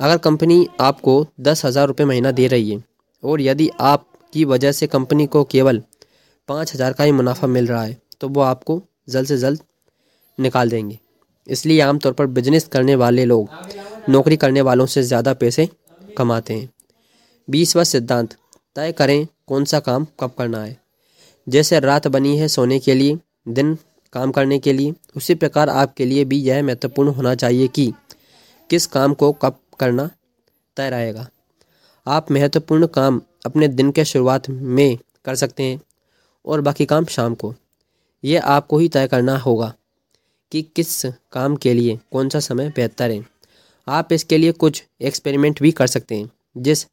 अगर 0.00 0.18
कंपनी 0.18 0.66
आपको 0.80 1.26
दस 1.40 1.64
हज़ार 1.64 1.86
रुपये 1.88 2.06
महीना 2.06 2.30
दे 2.32 2.46
रही 2.46 2.70
है, 2.70 2.82
और 3.22 3.40
यदि 3.40 3.70
आपकी 3.82 4.44
वजह 4.44 4.72
से 4.72 4.86
कंपनी 4.88 5.26
को 5.26 5.44
केवल 5.46 5.82
पाँच 6.48 6.74
हज़ार 6.74 6.92
का 6.92 7.04
ही 7.04 7.12
मुनाफा 7.12 7.46
मिल 7.48 7.66
रहा 7.66 7.82
है 7.82 7.96
तो 8.20 8.28
वो 8.28 8.40
आपको 8.42 8.80
जल्द 9.08 9.28
से 9.28 9.36
जल्द 9.38 9.60
निकाल 10.38 10.70
देंगे। 10.70 10.98
इसलिए 11.46 11.80
आमतौर 11.80 12.12
पर 12.12 12.26
बिज़नेस 12.28 12.66
करने 12.68 12.94
वाले 12.94 13.24
लोग 13.24 13.48
नौकरी 14.08 14.36
करने 14.36 14.60
वालों 14.60 14.86
से 14.86 15.02
ज़्यादा 15.02 15.34
पैसे 15.34 15.68
कमाते 16.18 16.54
हैं। 16.54 16.70
बीसवा 17.48 17.84
सिद्धांत, 17.84 18.36
तय 18.76 18.92
करें 18.92 19.26
कौन 19.46 19.64
सा 19.64 19.80
काम 19.80 20.06
कब 20.20 20.34
करना 20.38 20.62
है। 20.64 20.76
जैसे 21.46 21.80
रात 21.80 22.06
बनी 22.08 22.36
है 22.38 22.48
सोने 22.48 22.78
के 22.78 22.94
लिए, 22.94 23.18
दिन 23.48 23.76
काम 24.12 24.30
करने 24.32 24.58
के 24.58 24.72
लिए, 24.72 24.94
उसी 25.16 25.34
प्रकार 25.34 25.68
आपके 25.68 26.04
लिए 26.04 26.24
भी 26.24 26.40
यह 26.40 26.62
महत्वपूर्ण 26.62 27.08
होना 27.08 27.34
चाहिए 27.34 27.68
कि 27.68 27.92
किस 28.70 28.86
काम 28.86 29.14
को 29.14 29.32
कब 29.32 29.58
करना 29.80 30.10
तय 30.76 30.90
रहेगा। 30.90 31.26
आप 32.06 32.30
महत्वपूर्ण 32.30 32.86
काम 32.86 33.20
अपने 33.46 33.68
दिन 33.68 33.90
के 33.90 34.04
शुरुआत 34.04 34.48
में 34.50 34.98
कर 35.24 35.34
सकते 35.34 35.62
हैं 35.62 35.80
और 36.44 36.60
बाकी 36.60 36.86
काम 36.86 37.04
शाम 37.04 37.34
को। 37.34 37.54
यह 38.24 38.44
आपको 38.44 38.78
ही 38.78 38.88
तय 38.88 39.06
करना 39.06 39.36
होगा। 39.38 39.72
कि 40.54 40.62
किस 40.76 41.06
काम 41.32 41.54
के 41.56 41.72
लिए 41.74 41.98
कौन 42.12 42.28
सा 42.28 42.40
समय 42.40 42.68
बेहतर 42.76 43.10
है। 43.10 43.24
आप 43.88 44.12
इसके 44.12 44.36
लिए 44.38 44.52
कुछ 44.52 44.82
एक्सपेरिमेंट 45.00 45.60
भी 45.62 45.70
कर 45.70 45.86
सकते 45.86 46.14
हैं, 46.14 46.30
जिस 46.56 46.86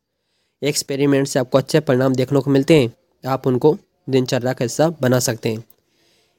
एक्सपेरिमेंट 0.62 1.28
से 1.28 1.40
आपको 1.40 1.58
अच्छे 1.58 1.80
परिणाम 1.80 2.14
देखने 2.16 2.40
को 2.40 2.52
मिलते 2.52 2.80
हैं, 2.80 2.92
आप 3.24 3.48
उनको 3.48 3.76
दिनचर्या 4.10 4.54
का 4.54 4.66
हिस्सा 4.66 4.88
बना 5.02 5.20
सकते 5.20 5.50
हैं। 5.50 5.64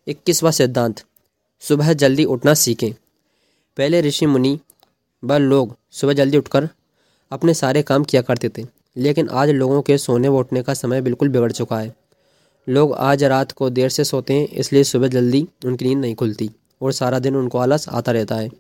इक्कीसवा 0.07 0.51
सिद्धांत, 0.51 1.03
सुबह 1.63 1.93
जल्दी 1.93 2.25
उठना 2.25 2.55
सीखें। 2.55 2.93
पहले 3.77 4.01
ऋषि 4.01 4.27
मुनि 4.27 4.59
व 5.23 5.37
लोग 5.37 5.77
सुबह 5.91 6.13
जल्दी 6.13 6.39
उठकर 6.39 6.69
अपने 7.31 7.55
सारे 7.55 7.83
काम 7.83 8.05
किया 8.05 8.23
करते 8.23 8.49
थे, 8.49 8.65
लेकिन 8.97 9.29
आज 9.29 9.51
लोगों 9.51 9.83
के 9.83 9.99
सोने 9.99 10.29
व 10.29 10.39
उठने 10.39 10.63
का 10.63 10.75
समय 10.75 11.01
बिल्कुल 11.01 11.29
बिगड़ 11.29 11.53
चुका 11.53 11.79
है। 11.79 11.95
लोग 12.69 12.95
आज 12.95 13.25
रात 13.25 13.53
को 13.53 13.71
देर 13.71 13.89
से 13.89 14.05
सोते 14.05 14.35
हैं, 14.35 14.49
इसलिए 14.49 14.85
सुबह 14.85 15.09
जल्दी 15.09 15.47
उनकी 15.65 15.85
नींद 15.85 15.99
नहीं 15.99 16.15
खुलती। 16.15 16.51
और 16.83 16.93
सारा 16.93 17.19
दिन 17.19 17.37
उनको 17.37 17.59
आलस 17.59 17.89
आता 17.91 18.13
रहता 18.13 18.37
है। 18.37 18.51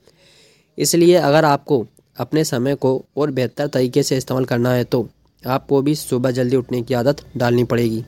इसलिए 0.78 1.14
अगर 1.16 1.44
आपको 1.44 1.84
अपने 2.16 2.44
समय 2.44 2.74
को 2.74 3.04
और 3.16 3.30
बेहतर 3.30 3.66
तरीके 3.68 4.02
से 4.02 4.16
इस्तेमाल 4.16 4.44
करना 4.44 4.72
है 4.72 4.84
तो 4.84 5.06
आपको 5.42 5.80
भी 5.82 5.94
सुबह 5.94 6.30
जल्दी 6.30 6.56
उठने 6.56 6.82
की 6.82 6.94
आदत 6.94 7.24
डालनी 7.36 7.64
पड़ेगी। 7.64 8.04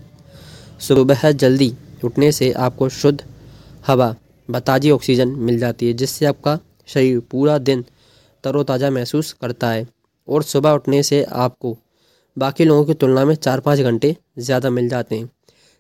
सुबह 0.81 1.31
जल्दी 1.33 1.73
उठने 2.05 2.31
से 2.33 2.53
आपको 2.55 2.89
शुद्ध 2.91 3.21
हवा 3.87 4.15
बताजी 4.49 4.91
ऑक्सीजन 4.91 5.29
मिल 5.29 5.59
जाती 5.59 5.87
है, 5.87 5.93
जिससे 5.93 6.27
आपका 6.27 6.59
शरीर 6.89 7.21
पूरा 7.31 7.57
दिन 7.61 7.85
तरोताज़ा 8.45 8.91
महसूस 8.91 9.33
करता 9.33 9.71
है। 9.71 9.87
और 10.29 10.43
सुबह 10.43 10.71
उठने 10.73 11.03
से 11.03 11.23
आपको 11.25 11.77
बाकी 12.37 12.65
लोगों 12.65 12.85
की 12.85 12.95
तुलना 12.95 13.25
में 13.25 13.35
चार 13.37 13.61
पाँच 13.61 13.81
घंटे 13.81 14.17
ज़्यादा 14.39 14.71
मिल 14.71 14.89
जाते 14.89 15.17
हैं, 15.17 15.31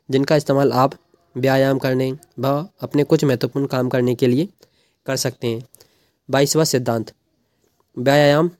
जिनका 0.09 0.37
इस्तेमाल 0.37 0.73
आप 0.75 0.95
व्यायाम 1.37 1.79
करने 1.79 2.11
व 2.39 2.49
अपने 2.83 3.05
कुछ 3.05 3.25
महत्वपूर्ण 3.25 3.67
काम 3.67 3.89
करने 3.89 4.15
के 4.15 4.27
लिए 4.27 4.49
कर 5.07 5.17
सकते 5.17 5.47
हैं। 5.47 5.63
बाईसवा 6.29 6.65
सिद्धांत, 6.65 7.13
व्यायाम 7.97 8.51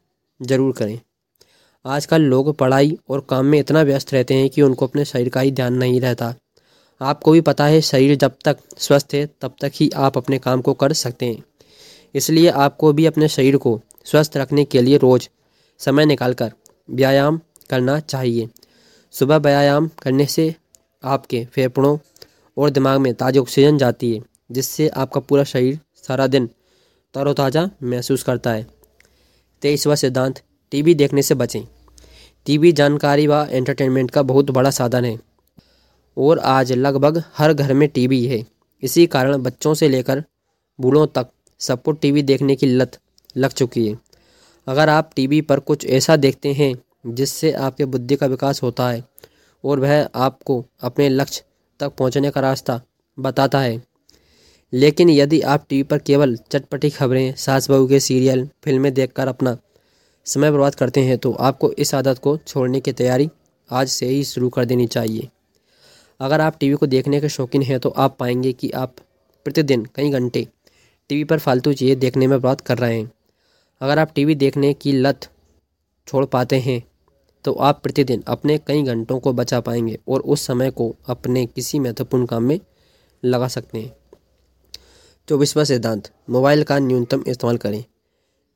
ज़रूर 0.41 0.73
करें। 0.73 0.99
आजकल 1.85 2.23
लोग 2.23 2.55
पढ़ाई 2.57 2.97
और 3.11 3.21
काम 3.21 3.47
में 3.47 3.59
इतना 3.59 3.83
व्यस्त 3.83 4.13
रहते 4.13 4.35
हैं 4.35 4.49
कि 4.51 4.63
उनको 4.63 4.87
अपने 4.87 5.05
शरीर 5.05 5.29
का 5.29 5.41
ही 5.41 5.51
ध्यान 5.53 5.75
नहीं 5.75 6.01
रहता। 6.01 6.35
आपको 7.01 7.33
भी 7.33 7.41
पता 7.41 7.65
है, 7.67 7.81
शरीर 7.81 8.15
जब 8.17 8.37
तक 8.45 8.59
स्वस्थ 8.79 9.15
है, 9.15 9.27
तब 9.41 9.55
तक 9.61 9.73
ही 9.75 9.91
आप 9.97 10.17
अपने 10.17 10.39
काम 10.39 10.61
को 10.61 10.75
कर 10.75 10.93
सकते 10.93 11.27
हैं। 11.27 11.43
इसलिए 12.15 12.49
आपको 12.49 12.93
भी 12.93 13.07
अपने 13.07 13.29
शरीर 13.29 13.57
को 13.57 13.81
स्वस्थ 14.05 14.37
रखने 14.37 14.65
के 14.65 14.83
लिए 14.83 14.97
रोज़ 14.97 15.29
समय 15.81 16.07
निकालकर 16.07 16.53
व्यायाम 16.89 17.41
करना 17.71 17.99
चाहिए। 18.01 18.49
सुबह 19.15 19.37
व्यायाम 19.37 19.91
करने 20.03 20.27
से 20.27 20.55
आपके 21.05 21.45
फेफड़ों 21.45 21.97
और 22.59 22.71
दिमाग 22.71 23.01
में 23.01 23.15
ताज़ी 23.15 23.39
ऑक्सीजन 23.39 23.79
जाती 23.79 24.15
है, 24.15 24.21
जिससे 24.51 24.89
आपका 24.89 25.21
पूरा 25.21 25.45
शरीर 25.45 25.81
सारा 26.09 26.27
दिन 26.27 26.49
तरोताज़ा 27.15 27.71
महसूस 27.83 28.23
करता 28.23 28.51
है। 28.51 28.67
तेईसवा 29.63 29.95
सिद्धांत, 29.95 30.41
टीवी 30.71 30.95
देखने 30.95 31.23
से 31.23 31.35
बचें। 31.35 31.63
टीवी 32.47 32.73
जानकारी 32.73 33.27
व 33.27 33.35
एंटरटेनमेंट 33.51 34.11
का 34.11 34.23
बहुत 34.23 34.51
बड़ा 34.51 34.71
साधन 34.71 35.05
है। 35.05 35.21
और 36.19 36.39
आज 36.39 36.73
लगभग 36.73 37.23
हर 37.39 37.53
घर 37.53 37.75
में 37.75 37.89
टीवी 37.89 38.27
है। 38.27 38.47
इसी 38.83 39.07
कारण 39.07 39.37
बच्चों 39.37 39.75
से 39.75 39.89
लेकर 39.89 40.25
बूढ़ों 40.81 41.07
तक 41.07 41.27
सबको 41.59 41.93
टीवी 41.93 42.23
देखने 42.23 42.57
की 42.57 42.67
लत 42.67 42.99
लग 43.37 43.51
चुकी 43.51 43.89
है। 43.89 43.99
अगर 44.67 44.89
आप 44.89 45.11
टीवी 45.17 45.41
पर 45.41 45.61
कुछ 45.61 45.87
ऐसा 45.87 46.17
देखते 46.17 46.53
हैं, 46.53 46.75
जिससे 47.15 47.53
आपके 47.53 47.85
बुद्धि 47.85 48.17
का 48.17 48.27
विकास 48.27 48.63
होता 48.63 48.89
है 48.89 49.05
और 49.65 49.81
वह 49.81 50.09
आपको 50.15 50.65
अपने 50.81 51.09
लक्ष्य 51.09 51.45
तक 51.81 51.93
पहुँचने 51.99 52.31
का 52.31 52.41
रास्ता 52.41 52.81
बताता 53.19 53.61
है। 53.61 53.83
लेकिन 54.73 55.11
यदि 55.11 55.41
आप 55.41 55.67
टीवी 55.69 55.83
पर 55.83 55.99
केवल 55.99 56.37
चटपटी 56.51 56.91
खबरें, 56.91 57.35
सास 57.35 57.71
बहू 57.71 57.87
के 57.87 58.01
सीरियल, 58.01 58.49
फ़िल्में 58.65 58.93
देखकर 58.95 59.29
अपना 59.29 59.57
समय 60.27 60.51
बर्बाद 60.51 60.75
करते 60.75 61.01
हैं 61.01 61.19
तो 61.19 61.33
आपको 61.33 61.71
इस 61.73 61.95
आदत 61.95 62.19
को 62.19 62.37
छोड़ने 62.39 62.81
की 62.81 62.93
तैयारी 62.93 63.29
आज 63.71 63.89
से 63.89 64.07
ही 64.07 64.25
शुरू 64.25 64.49
कर 64.49 64.65
देनी 64.65 64.87
चाहिए। 64.87 65.29
अगर 66.21 66.41
आप 66.41 66.57
टीवी 66.61 66.75
को 66.75 66.87
देखने 66.87 67.21
के 67.21 67.29
शौकीन 67.29 67.63
हैं 67.63 67.79
तो 67.81 67.89
आप 67.91 68.17
पाएँगे 68.19 68.53
कि 68.53 68.71
आप 68.71 68.95
प्रतिदिन 69.47 69.85
कई 69.95 70.11
घंटे 70.11 70.47
टीवी 71.11 71.25
पर 71.25 71.39
फालतू 71.39 71.73
चीज़ें 71.73 71.99
देखने 71.99 72.27
में 72.27 72.39
बर्बाद 72.39 72.61
कर 72.61 72.79
रहे 72.79 72.99
हैं। 72.99 73.11
अगर 73.81 73.99
आप 73.99 74.13
टीवी 74.15 74.35
देखने 74.35 74.73
की 74.75 74.93
लत 74.93 75.29
छोड़ 76.09 76.25
पाते 76.27 76.59
हैं 76.61 76.83
तो 77.45 77.53
आप 77.53 77.81
प्रतिदिन 77.83 78.23
अपने 78.27 78.57
कई 78.59 78.83
घंटों 78.83 79.19
को 79.21 79.33
बचा 79.33 79.61
पाएँगे 79.61 79.99
और 80.09 80.21
उस 80.23 80.47
समय 80.47 80.71
को 80.71 80.95
अपने 81.09 81.45
किसी 81.47 81.79
महत्वपूर्ण 81.79 82.27
काम 82.27 82.43
में 82.43 82.59
लगा 83.23 83.49
सकते 83.49 83.79
हैं। 83.79 83.93
चौबीसवा 85.29 85.65
सिद्धांत, 85.65 86.11
मोबाइल 86.31 86.63
का 86.63 86.79
न्यूनतम 86.79 87.23
इस्तेमाल 87.27 87.57
करें। 87.57 87.85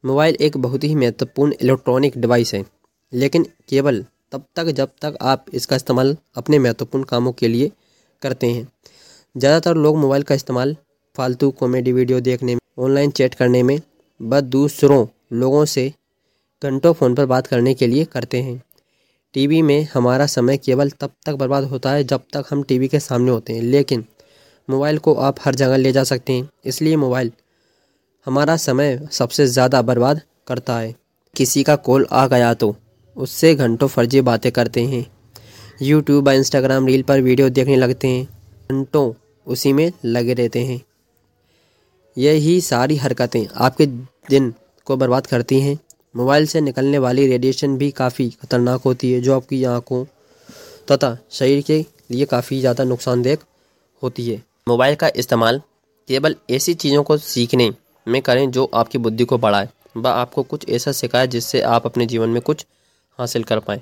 मोबाइल 0.04 0.36
एक 0.36 0.56
बहुत 0.58 0.84
ही 0.84 0.94
महत्वपूर्ण 0.94 1.54
इलेक्ट्रॉनिक 1.62 2.18
डिवाइस 2.18 2.54
है, 2.54 2.64
लेकिन 3.12 3.46
केवल 3.68 4.04
तब 4.32 4.44
तक 4.56 4.70
जब 4.70 4.88
तक 5.02 5.16
आप 5.22 5.44
इसका 5.54 5.76
इस्तेमाल 5.76 6.16
अपने 6.36 6.58
महत्वपूर्ण 6.58 7.04
कामों 7.04 7.32
के 7.32 7.48
लिए 7.48 7.70
करते 8.22 8.46
हैं। 8.46 8.66
ज़्यादातर 9.34 9.76
लोग 9.76 9.96
मोबाइल 9.96 10.22
का 10.22 10.34
इस्तेमाल 10.34 10.76
फालतू 11.16 11.50
कॉमेडी 11.50 11.92
वीडियो 11.92 12.20
देखने 12.20 12.54
में, 12.54 12.60
ऑनलाइन 12.78 13.10
चैट 13.10 13.34
करने 13.34 13.62
में 13.62 13.80
व 14.20 14.40
दूसरों 14.42 15.06
लोगों 15.32 15.64
से 15.66 15.92
घंटों 16.62 16.92
फ़ोन 16.92 17.14
पर 17.14 17.26
बात 17.26 17.46
करने 17.46 17.74
के 17.74 17.86
लिए 17.86 18.04
करते 18.04 18.42
हैं। 18.42 18.62
टीवी 19.34 19.60
में 19.62 19.88
हमारा 19.94 20.26
समय 20.28 20.56
केवल 20.58 20.90
तब 20.90 21.10
तक 21.26 21.34
बर्बाद 21.34 21.64
होता 21.64 21.90
है 21.90 22.04
जब 22.04 22.22
तक 22.32 22.44
हम 22.50 22.62
टीवी 22.62 22.88
के 22.88 23.00
सामने 23.00 23.30
होते 23.30 23.52
हैं। 23.52 23.62
लेकिन 23.62 24.04
मोबाइल 24.68 24.98
को 24.98 25.14
आप 25.16 25.36
हर 25.40 25.54
जगह 25.54 25.76
ले 25.76 25.92
जा 25.92 26.04
सकते 26.04 26.32
हैं। 26.32 26.48
इसलिए 26.66 26.96
मोबाइल 26.96 27.32
हमारा 28.26 28.56
समय 28.58 28.98
सबसे 29.12 29.46
ज़्यादा 29.46 29.82
बर्बाद 29.82 30.20
करता 30.48 30.78
है। 30.78 30.94
किसी 31.36 31.62
का 31.62 31.76
कॉल 31.78 32.06
आ 32.12 32.26
गया 32.26 32.52
तो 32.54 32.74
उससे 33.16 33.54
घंटों 33.54 33.88
फर्जी 33.88 34.20
बातें 34.22 34.50
करते 34.52 34.84
हैं। 34.86 35.04
यूट्यूब 35.82 36.28
व 36.28 36.32
इंस्टाग्राम 36.32 36.86
रील 36.86 37.02
पर 37.02 37.20
वीडियो 37.20 37.48
देखने 37.50 37.76
लगते 37.76 38.08
हैं। 38.08 38.24
घंटों 38.70 39.12
उसी 39.46 39.72
में 39.72 39.90
लगे 40.04 40.34
रहते 40.34 40.64
हैं। 40.64 40.80
यही 42.16 42.60
सारी 42.60 42.96
हरकतें 42.96 43.46
आपके 43.56 43.86
दिन 43.86 44.52
को 44.86 44.96
बर्बाद 44.96 45.26
करती 45.26 45.60
हैं। 45.60 45.78
मोबाइल 46.14 46.46
से 46.46 46.60
निकलने 46.60 46.98
वाली 46.98 47.26
रेडिएशन 47.26 47.76
भी 47.78 47.90
काफ़ी 47.92 48.28
खतरनाक 48.32 48.82
होती 48.82 49.12
है, 49.12 49.20
जो 49.20 49.34
आपकी 49.36 49.62
आँखों 49.64 50.04
तथा 50.88 51.16
शरीर 51.30 51.62
के 51.62 51.84
लिए 52.10 52.24
काफ़ी 52.26 52.60
ज़्यादा 52.60 52.84
नुकसानदेह 52.84 53.38
होती 54.02 54.28
है। 54.30 54.42
मोबाइल 54.68 54.94
का 54.94 55.10
इस्तेमाल 55.16 55.60
केवल 56.08 56.36
ऐसी 56.50 56.74
चीज़ों 56.74 57.02
को 57.02 57.16
सीखने 57.18 57.70
में 58.06 58.20
करें 58.22 58.50
जो 58.50 58.64
आपकी 58.74 58.98
बुद्धि 58.98 59.24
को 59.24 59.38
बढ़ाए 59.38 59.68
व 59.96 60.06
आपको 60.06 60.42
कुछ 60.42 60.68
ऐसा 60.68 60.92
सिखाए 60.92 61.26
जिससे 61.26 61.60
आप 61.62 61.86
अपने 61.86 62.06
जीवन 62.06 62.28
में 62.28 62.40
कुछ 62.42 62.64
हासिल 63.18 63.44
कर 63.44 63.58
पाएँ। 63.60 63.80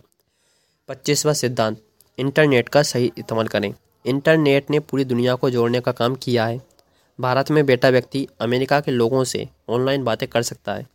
पच्चीसवा 0.88 1.32
सिद्धांत, 1.32 1.80
इंटरनेट 2.18 2.68
का 2.68 2.82
सही 2.82 3.12
इस्तेमाल 3.18 3.48
करें। 3.48 3.72
इंटरनेट 4.04 4.70
ने 4.70 4.80
पूरी 4.80 5.04
दुनिया 5.04 5.34
को 5.34 5.50
जोड़ने 5.50 5.80
का 5.80 5.92
काम 5.92 6.14
किया 6.14 6.46
है। 6.46 6.60
भारत 7.18 7.50
में 7.50 7.64
बैठा 7.66 7.88
व्यक्ति 7.88 8.26
अमेरिका 8.40 8.80
के 8.80 8.90
लोगों 8.90 9.22
से 9.24 9.46
ऑनलाइन 9.68 10.04
बातें 10.04 10.28
कर 10.28 10.42
सकता 10.42 10.74
है। 10.74 10.86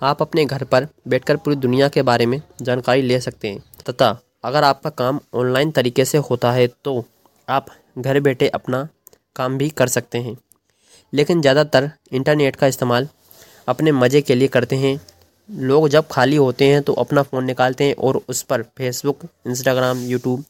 आप 0.00 0.22
अपने 0.22 0.44
घर 0.44 0.64
पर 0.64 0.86
बैठकर 1.08 1.36
पूरी 1.36 1.56
दुनिया 1.56 1.88
के 1.88 2.02
बारे 2.02 2.26
में 2.26 2.40
जानकारी 2.62 3.02
ले 3.02 3.20
सकते 3.20 3.48
हैं। 3.48 3.62
तथा 3.88 4.18
अगर 4.44 4.64
आपका 4.64 4.90
काम 4.92 5.20
ऑनलाइन 5.34 5.70
तरीके 5.70 6.04
से 6.04 6.18
होता 6.20 6.52
है 6.52 6.66
तो 6.84 7.04
आप 7.48 7.66
घर 7.98 8.20
बैठे 8.20 8.48
अपना 8.50 8.88
काम 9.36 9.58
भी 9.58 9.68
कर 9.70 9.88
सकते 9.88 10.18
हैं। 10.18 10.36
लेकिन 11.12 11.40
ज़्यादातर 11.40 11.90
इंटरनेट 12.12 12.56
का 12.56 12.66
इस्तेमाल 12.66 13.08
अपने 13.68 13.92
मज़े 13.92 14.20
के 14.22 14.34
लिए 14.34 14.48
करते 14.48 14.76
हैं। 14.76 15.00
लोग 15.48 15.88
जब 15.88 16.06
खाली 16.10 16.36
होते 16.36 16.68
हैं 16.68 16.82
तो 16.82 16.92
अपना 16.94 17.22
फ़ोन 17.22 17.44
निकालते 17.44 17.84
हैं 17.84 17.94
और 17.96 18.20
उस 18.28 18.42
पर 18.42 18.62
फेसबुक 18.78 19.24
इंस्टाग्राम 19.46 19.98
यूट्यूब 20.04 20.44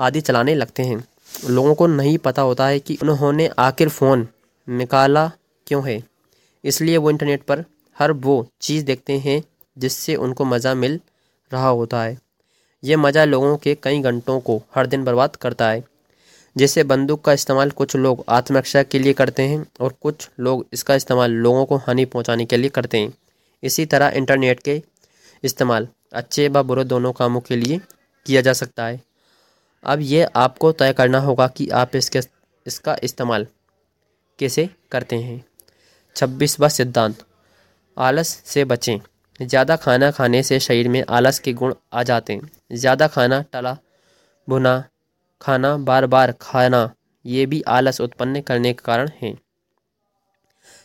आदि 0.00 0.20
चलाने 0.20 0.54
लगते 0.54 0.82
हैं। 0.82 1.04
लोगों 1.48 1.74
को 1.74 1.86
नहीं 1.86 2.18
पता 2.18 2.42
होता 2.42 2.66
है 2.66 2.80
कि 2.80 2.98
उन्होंने 3.02 3.48
आखिर 3.58 3.88
फ़ोन 3.90 4.26
निकाला 4.68 5.30
क्यों 5.66 5.86
है। 5.88 6.02
इसलिए 6.64 6.96
वो 6.96 7.10
इंटरनेट 7.10 7.42
पर 7.42 7.64
हर 7.96 8.12
वो 8.12 8.46
चीज़ 8.60 8.84
देखते 8.84 9.18
हैं 9.18 9.42
जिससे 9.76 10.14
उनको 10.16 10.44
मज़ा 10.44 10.74
मिल 10.74 11.00
रहा 11.52 11.68
होता 11.68 12.02
है। 12.02 12.18
ये 12.82 12.96
मज़ा 12.96 13.24
लोगों 13.24 13.56
के 13.56 13.74
कई 13.74 14.00
घंटों 14.00 14.38
को 14.40 14.60
हर 14.74 14.86
दिन 14.86 15.04
बर्बाद 15.04 15.36
करता 15.36 15.68
है 15.70 15.84
जैसे 16.56 16.82
बंदूक 16.84 17.24
का 17.24 17.32
इस्तेमाल 17.32 17.70
कुछ 17.70 17.96
लोग 17.96 18.24
आत्मरक्षा 18.28 18.82
के 18.82 18.98
लिए 18.98 19.12
करते 19.12 19.42
हैं 19.42 19.66
और 19.80 19.94
कुछ 20.02 20.28
लोग 20.40 20.66
इसका 20.72 20.94
इस्तेमाल 20.94 21.30
लोगों 21.32 21.64
को 21.64 21.76
हानि 21.76 22.04
पहुँचाने 22.04 22.44
के 22.44 22.56
लिए 22.56 22.70
करते 22.70 22.98
हैं। 22.98 23.12
इसी 23.62 23.86
तरह 23.86 24.12
इंटरनेट 24.16 24.60
के 24.60 24.80
इस्तेमाल 25.44 25.88
अच्छे 26.12 26.48
व 26.48 26.62
बुरे 26.62 26.84
दोनों 26.84 27.12
कामों 27.12 27.40
के 27.40 27.56
लिए 27.56 27.80
किया 28.26 28.40
जा 28.40 28.52
सकता 28.52 28.86
है। 28.86 29.00
अब 29.84 30.00
यह 30.02 30.30
आपको 30.36 30.72
तय 30.72 30.92
करना 30.92 31.18
होगा 31.18 31.46
कि 31.46 31.68
आप 31.70 31.96
इसके, 31.96 32.20
इसका 32.66 32.96
इस्तेमाल 33.02 33.46
कैसे 34.38 34.68
करते 34.92 35.16
हैं। 35.16 35.44
छब्बीसवा 36.16 36.68
सिद्धांत। 36.68 37.22
आलस 37.96 38.28
से 38.46 38.64
बचें। 38.64 38.98
ज़्यादा 39.40 39.76
खाना 39.76 40.10
खाने 40.10 40.42
से 40.42 40.58
शरीर 40.60 40.88
में 40.88 41.02
आलस 41.10 41.38
के 41.38 41.52
गुण 41.52 41.74
आ 41.92 42.02
जाते 42.02 42.32
हैं। 42.32 42.50
ज़्यादा 42.72 43.06
खाना 43.08 43.40
टला 43.52 43.76
भुना 44.48 44.82
खाना 45.40 45.76
बार 45.78 46.06
बार 46.06 46.32
खाना, 46.40 46.90
ये 47.24 47.46
भी 47.46 47.60
आलस 47.68 48.00
उत्पन्न 48.00 48.40
करने 48.40 48.72
के 48.72 48.82
कारण 48.84 49.10
है। 49.22 49.34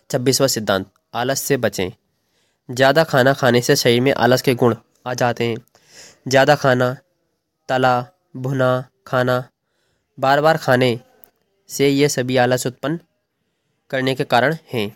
छब्बीसवा 0.09 0.47
सिद्धांत, 0.47 0.85
आलस 1.13 1.41
से 1.41 1.57
बचें। 1.57 1.91
ज़्यादा 2.69 3.03
खाना 3.03 3.33
खाने 3.33 3.61
से 3.61 3.75
शरीर 3.75 4.01
में 4.01 4.13
आलस 4.13 4.41
के 4.41 4.55
गुण 4.55 4.75
आ 5.07 5.13
जाते 5.13 5.45
हैं। 5.45 5.57
ज़्यादा 6.27 6.55
खाना 6.55 6.95
तला 7.69 7.93
भुना 8.37 8.83
खाना 9.07 9.43
बार 10.17 10.41
बार 10.41 10.57
खाने 10.57 10.99
से 11.69 11.87
ये 11.89 12.09
सभी 12.09 12.37
आलस 12.37 12.67
उत्पन्न 12.67 12.99
करने 13.91 14.15
के 14.15 14.23
कारण 14.25 14.57
हैं। 14.73 14.89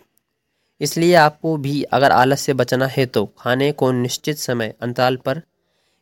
इसलिए 0.82 1.14
आपको 1.16 1.56
भी 1.58 1.82
अगर 1.84 2.12
आलस 2.12 2.42
से 2.42 2.54
बचना 2.54 2.88
है 2.88 3.06
तो 3.06 3.26
खाने 3.40 3.72
को 3.72 3.92
निश्चित 3.94 4.38
समय 4.38 4.74
अंतराल 4.82 5.16
पर 5.18 5.42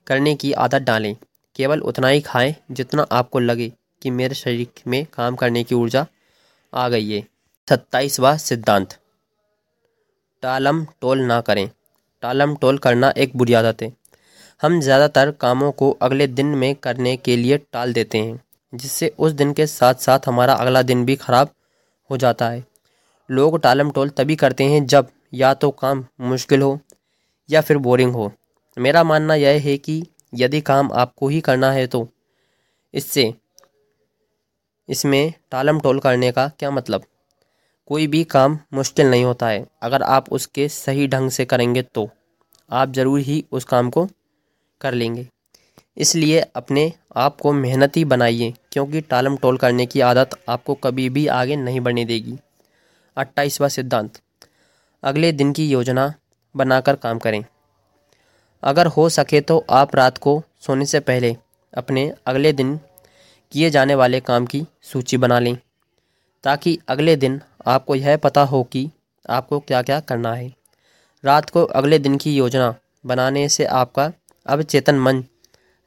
करने 0.08 0.36
की 0.36 0.52
आदत 0.54 0.82
डालें। 0.82 1.16
केवल 1.56 1.82
उतना 1.82 2.08
ही 2.08 2.22
खाएँ 2.22 2.54
जितना 2.72 3.06
आपको 3.12 3.40
लगे 3.40 3.72
कि 4.02 4.12
मेरे 4.12 4.36
शरीर 4.36 4.68
में 4.88 5.06
काम 5.14 5.36
करने 5.36 5.64
की 5.64 5.76
ऊर्जा 5.76 6.06
आ 6.74 6.88
गई 6.90 7.12
है। 7.12 7.22
सत्ताईसवा 7.68 8.36
सिद्धांत। 8.38 8.98
टालम 10.44 10.84
टोल 11.02 11.20
ना 11.22 11.40
करें। 11.42 11.70
टालम 12.24 12.56
टोल 12.56 12.78
करना 12.78 13.14
एक 13.18 13.38
बुरी 13.38 13.54
आदत 13.54 13.82
है। 13.82 13.92
हम 14.62 14.80
ज़्यादातर 14.82 15.32
कामों 15.32 15.72
को 15.72 15.90
अगले 16.02 16.28
दिन 16.30 16.46
में 16.56 16.74
करने 16.76 17.16
के 17.18 17.36
लिए 17.38 17.58
टाल 17.74 17.94
देते 17.94 18.18
हैं, 18.18 18.40
जिससे 18.74 19.14
उस 19.20 19.32
दिन 19.32 19.54
के 19.54 19.68
साथ 19.68 19.94
साथ 20.02 20.28
हमारा 20.28 20.54
अगला 20.56 20.82
दिन 20.82 21.06
भी 21.06 21.16
खराब 21.16 21.50
हो 22.10 22.18
जाता 22.18 22.50
है। 22.50 22.64
लोग 23.30 23.60
टालम 23.62 23.92
टोल 23.92 24.10
तभी 24.10 24.36
करते 24.36 24.64
हैं 24.66 24.86
जब 24.88 25.08
या 25.34 25.54
तो 25.54 25.70
काम 25.74 26.06
मुश्किल 26.22 26.62
हो 26.62 26.80
या 27.50 27.62
फिर 27.62 27.78
बोरिंग 27.80 28.14
हो। 28.14 28.32
मेरा 28.78 29.04
मानना 29.04 29.36
यह 29.36 29.62
है 29.62 29.78
कि 29.78 30.02
यदि 30.34 30.62
काम 30.64 30.92
आपको 30.94 31.28
ही 31.28 31.40
करना 31.42 31.72
है 31.72 31.86
तो 31.88 32.08
इससे, 32.94 33.34
इसमें 34.90 35.34
टालम 35.52 35.80
टोल 35.80 36.00
करने 36.00 36.32
का 36.32 36.48
क्या 36.50 36.72
मतलब? 36.72 37.04
कोई 37.88 38.08
भी 38.08 38.24
काम 38.26 38.58
मुश्किल 38.74 39.10
नहीं 39.10 39.24
होता 39.24 39.48
है। 39.48 39.66
अगर 39.84 40.04
आप 40.04 40.32
उसके 40.32 40.68
सही 40.70 41.08
ढंग 41.08 41.30
से 41.32 41.46
करेंगे 41.46 41.82
तो 41.84 42.10
आप 42.70 42.92
ज़रूर 42.94 43.20
ही 43.22 43.44
उस 43.52 43.64
काम 43.66 43.90
को 43.90 44.08
कर 44.82 44.94
लेंगे। 44.94 45.28
इसलिए 45.98 46.40
अपने 46.56 46.92
आप 47.18 47.42
को 47.42 47.52
मेहनती 47.54 48.06
बनाइए, 48.06 48.54
क्योंकि 48.72 49.02
टालम 49.02 49.36
टोल 49.38 49.58
करने 49.58 49.86
की 49.86 50.02
आदत 50.02 50.40
आपको 50.50 50.74
कभी 50.76 51.10
भी 51.10 51.28
आगे 51.30 51.56
नहीं 51.58 51.80
बढ़ने 51.82 52.06
देगी। 52.06 52.38
अट्ठाईसवा 53.17 53.67
सिद्धांत। 53.67 54.19
अगले 55.04 55.32
दिन 55.32 55.52
की 55.54 55.69
योजना 55.69 56.13
बनाकर 56.56 56.95
काम 56.95 57.19
करें। 57.19 57.43
अगर 58.63 58.88
हो 58.88 59.08
सके 59.10 59.41
तो 59.41 59.65
आप 59.69 59.95
रात 59.95 60.17
को 60.17 60.41
सोने 60.62 60.86
से 60.86 60.99
पहले 60.99 61.36
अपने 61.73 62.12
अगले 62.26 62.54
दिन 62.54 62.80
किए 63.52 63.69
जाने 63.69 63.95
वाले 63.95 64.19
काम 64.19 64.45
की 64.45 64.65
सूची 64.82 65.17
बना 65.17 65.39
लें, 65.39 65.58
ताकि 66.43 66.78
अगले 66.88 67.15
दिन 67.15 67.39
आपको 67.65 67.95
यह 67.95 68.17
पता 68.17 68.41
हो 68.41 68.63
कि 68.63 68.89
आपको 69.30 69.60
क्या 69.60 69.82
क्या 69.82 69.99
करना 69.99 70.34
है। 70.34 70.52
रात 71.23 71.49
को 71.49 71.63
अगले 71.63 71.99
दिन 71.99 72.17
की 72.17 72.36
योजना 72.36 72.73
बनाने 73.06 73.47
से 73.49 73.65
आपका 73.65 74.12
अवचेतन 74.45 74.99
मन 74.99 75.23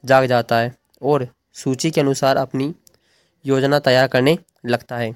जाग 0.03 0.25
जाता 0.25 0.57
है 0.57 0.75
और 1.01 1.27
सूची 1.55 1.91
के 1.91 2.01
अनुसार 2.01 2.37
अपनी 2.37 2.73
योजना 3.45 3.79
तैयार 3.79 4.07
करने 4.07 4.37
लगता 4.65 4.97
है। 4.97 5.15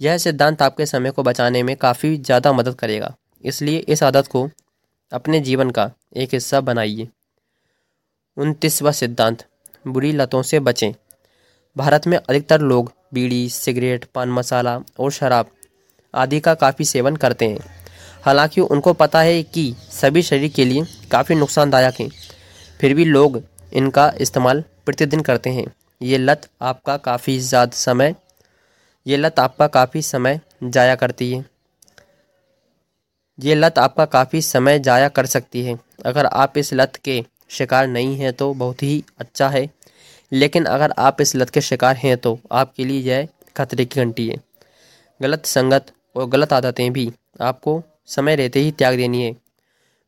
यह 0.00 0.18
सिद्धांत 0.18 0.62
आपके 0.62 0.86
समय 0.86 1.10
को 1.10 1.22
बचाने 1.22 1.62
में 1.62 1.74
काफ़ी 1.76 2.16
ज़्यादा 2.16 2.52
मदद 2.52 2.74
करेगा। 2.74 3.14
इसलिए 3.44 3.78
इस 3.78 4.02
आदत 4.02 4.26
को 4.26 4.48
अपने 5.12 5.40
जीवन 5.40 5.70
का 5.70 5.90
एक 6.16 6.34
हिस्सा 6.34 6.60
बनाइए। 6.60 7.08
उनतीसवा 8.36 8.90
सिद्धांत, 8.92 9.44
बुरी 9.84 10.12
लतों 10.12 10.42
से 10.42 10.60
बचें। 10.60 10.92
भारत 11.76 12.06
में 12.06 12.16
अधिकतर 12.18 12.60
लोग 12.60 12.92
बीड़ी, 13.14 13.48
सिगरेट, 13.48 14.04
पान 14.04 14.28
मसाला 14.28 14.78
और 14.98 15.10
शराब 15.12 15.50
आदि 16.14 16.40
का 16.40 16.54
काफ़ी 16.54 16.84
सेवन 16.84 17.16
करते 17.16 17.48
हैं। 17.48 17.58
हालाँकि 18.24 18.60
उनको 18.60 18.92
पता 18.92 19.20
है 19.20 19.42
कि 19.44 19.74
सभी 19.92 20.22
शरीर 20.22 20.52
के 20.52 20.64
लिए 20.64 20.84
काफ़ी 21.10 21.34
नुकसानदायक 21.34 22.00
हैं। 22.00 22.08
फिर 22.80 22.94
भी 22.94 23.04
लोग 23.04 23.42
इनका 23.72 24.12
इस्तेमाल 24.20 24.62
प्रतिदिन 24.86 25.20
करते 25.20 25.50
हैं। 25.50 25.66
ये 26.00 26.18
लत 26.18 26.48
आपका 26.62 26.96
काफ़ी 26.96 27.38
ज़्यादा 27.38 27.76
समय 27.76 28.14
ये 29.06 29.16
लत 29.16 29.38
आपका 29.40 29.66
काफ़ी 29.68 30.02
समय 30.02 30.40
जाया 30.64 30.94
करती 30.94 31.30
है। 31.32 31.44
ये 33.38 33.54
लत 33.54 33.78
आपका 33.78 34.04
काफ़ी 34.04 34.40
समय 34.42 34.78
जाया 34.78 35.08
कर 35.08 35.26
सकती 35.26 35.62
है। 35.62 35.78
अगर 36.06 36.26
आप 36.26 36.58
इस 36.58 36.72
लत 36.74 36.96
के 37.04 37.22
शिकार 37.50 37.86
नहीं 37.86 38.16
हैं 38.16 38.32
तो 38.32 38.52
बहुत 38.54 38.82
ही 38.82 39.02
अच्छा 39.20 39.48
है। 39.48 39.68
लेकिन 40.32 40.64
अगर 40.64 40.92
आप 40.98 41.20
इस 41.20 41.34
लत 41.36 41.50
के 41.50 41.60
शिकार 41.60 41.96
हैं 41.96 42.16
तो 42.16 42.38
आपके 42.52 42.84
लिए 42.84 43.00
यह 43.02 43.28
खतरे 43.56 43.84
की 43.84 44.00
घंटी 44.00 44.28
है। 44.28 44.36
गलत 45.20 45.46
संगत 45.46 45.92
और 46.16 46.28
गलत 46.28 46.52
आदतें 46.52 46.92
भी 46.92 47.10
आपको 47.40 47.82
समय 48.06 48.36
रहते 48.36 48.60
ही 48.60 48.70
त्याग 48.72 48.96
देनी 48.96 49.22
है। 49.22 49.34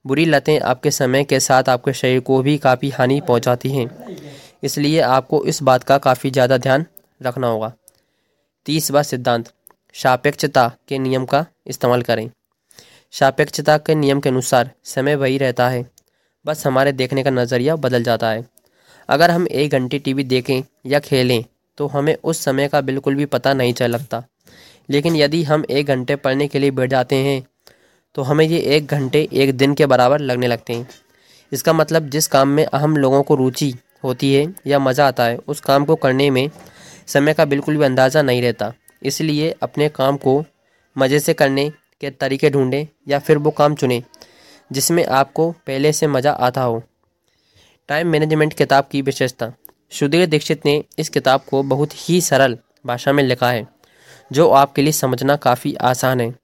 बुरी 0.04 0.24
लतें 0.24 0.58
आपके 0.61 0.90
समय 0.90 1.24
के 1.24 1.40
साथ 1.40 1.68
आपके 1.68 1.92
शरीर 1.92 2.20
को 2.20 2.42
भी 2.42 2.56
काफ़ी 2.58 2.90
हानि 2.90 3.20
पहुंचाती 3.20 3.70
हैं। 3.70 3.88
इसलिए 4.64 5.00
आपको 5.00 5.44
इस 5.44 5.62
बात 5.62 5.84
का 5.84 5.98
काफ़ी 5.98 6.30
ज़्यादा 6.30 6.58
ध्यान 6.58 6.87
रखना 7.20 7.46
होगा। 7.46 7.72
तीसवा 8.68 9.02
सिद्धांत, 9.02 9.44
सापेक्षता 9.94 10.66
के 10.88 10.98
नियम 10.98 11.24
का 11.24 11.44
इस्तेमाल 11.66 12.02
करें। 12.02 12.28
सापेक्षता 13.12 13.76
के 13.78 13.94
नियम 13.94 14.20
के 14.20 14.28
अनुसार 14.28 14.70
समय 14.85 15.14
वही 15.14 15.38
रहता 15.38 15.68
है, 15.68 15.85
बस 16.44 16.66
हमारे 16.66 16.92
देखने 16.92 17.22
का 17.22 17.31
नज़रिया 17.31 17.76
बदल 17.76 18.02
जाता 18.02 18.31
है। 18.31 18.44
अगर 19.09 19.31
हम 19.31 19.46
एक 19.48 19.72
घंटे 19.72 19.98
टीवी 19.98 20.24
देखें 20.24 20.62
या 20.87 20.98
खेलें 21.00 21.44
तो 21.78 21.87
हमें 21.87 22.14
उस 22.14 22.44
समय 22.44 22.68
का 22.68 22.81
बिल्कुल 22.81 23.14
भी 23.14 23.26
पता 23.26 23.54
नहीं 23.54 23.72
चल 23.72 23.90
लगता। 23.90 24.22
लेकिन 24.88 25.16
यदि 25.16 25.42
हम 25.44 25.64
एक 25.70 25.87
घंटे 25.87 26.16
पढ़ने 26.18 26.48
के 26.48 26.59
लिए 26.59 26.70
बैठ 26.70 26.90
जाते 26.90 27.16
हैं 27.16 27.42
तो 28.14 28.22
हमें 28.22 28.44
ये 28.46 28.59
एक 28.76 28.87
घंटे 28.87 29.28
एक 29.35 29.57
दिन 29.57 29.74
के 29.74 29.87
बराबर 29.87 30.20
लगने 30.20 30.46
लगते 30.46 30.72
हैं। 30.72 30.88
इसका 31.52 31.72
मतलब 31.72 32.09
जिस 32.11 32.26
काम 32.28 32.48
में 32.48 32.66
हम 32.74 32.96
लोगों 32.96 33.22
को 33.22 33.35
रुचि 33.35 33.74
होती 34.04 34.35
है 34.35 34.46
या 34.66 34.78
मज़ा 34.78 35.09
आता 35.09 35.24
है, 35.24 35.37
उस 35.38 35.61
काम 35.61 35.85
को 35.85 35.96
करने 35.96 36.31
में 36.31 36.48
समय 37.09 37.35
का 37.35 37.44
बिल्कुल 37.44 37.77
भी 37.77 37.85
अंदाज़ा 37.85 38.23
नहीं 38.23 38.42
रहता। 38.42 38.73
इसलिए 39.03 39.55
अपने 39.62 39.88
काम 39.88 40.16
को 40.16 40.42
मज़े 40.97 41.21
से 41.21 41.35
करने 41.35 41.68
के 42.01 42.11
तरीके 42.11 42.51
ढूंढें 42.51 42.87
या 43.09 43.18
फिर 43.18 43.38
वो 43.38 43.51
काम 43.51 43.75
चुनें, 43.75 44.03
जिसमें 44.71 45.05
आपको 45.07 45.51
पहले 45.66 45.92
से 45.92 46.07
मज़ा 46.07 46.33
आता 46.33 46.62
हो। 46.62 46.83
टाइम 47.88 48.09
मैनेजमेंट 48.09 48.55
किताब 48.55 48.88
की 48.92 49.03
विशेषता। 49.03 49.53
सुधीर 49.92 50.27
दीक्षित 50.27 50.66
ने 50.66 50.83
इस 50.99 51.09
किताब 51.09 51.40
को 51.40 51.62
बहुत 51.64 51.90
ही 51.99 52.21
सरल 52.21 52.59
भाषा 52.87 53.12
में 53.12 53.23
लिखा 53.25 53.51
है, 53.51 53.66
जो 54.31 54.49
आपके 54.51 54.83
लिए 54.83 54.92
समझना 54.92 55.37
काफ़ी 55.38 55.75
आसान 55.75 56.21
है। 56.21 56.35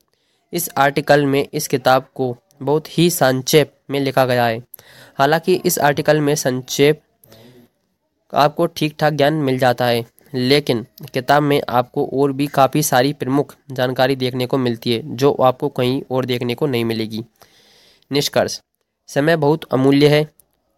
इस 0.53 0.68
आर्टिकल 0.77 1.27
में 1.27 1.46
इस 1.53 1.68
किताब 1.68 2.09
को 2.14 2.37
बहुत 2.62 2.98
ही 2.98 3.09
संक्षेप 3.11 3.72
में 3.90 3.98
लिखा 4.00 4.24
गया 4.27 4.46
है। 4.46 4.62
हालाँकि 5.18 5.55
इस 5.57 5.79
आर्टिकल 5.79 6.20
में 6.20 6.35
संक्षेप 6.37 7.00
आपको 8.33 8.66
ठीक 8.66 8.94
ठाक 8.98 9.12
ज्ञान 9.12 9.35
मिल 9.35 9.59
जाता 9.59 9.87
है। 9.87 10.05
लेकिन 10.34 10.86
किताब 11.14 11.42
में 11.42 11.60
आपको 11.68 12.06
और 12.14 12.32
भी 12.32 12.46
काफ़ी 12.46 12.82
सारी 12.82 13.12
प्रमुख 13.12 13.54
जानकारी 13.72 14.16
देखने 14.16 14.46
को 14.46 14.58
मिलती 14.58 14.92
है, 14.92 15.16
जो 15.16 15.32
आपको 15.32 15.68
कहीं 15.68 16.02
और 16.10 16.24
देखने 16.24 16.54
को 16.54 16.66
नहीं 16.66 16.84
मिलेगी। 16.84 17.24
निष्कर्ष, 18.12 18.60
समय 19.08 19.36
बहुत 19.36 19.64
अमूल्य 19.72 20.08
है 20.08 20.30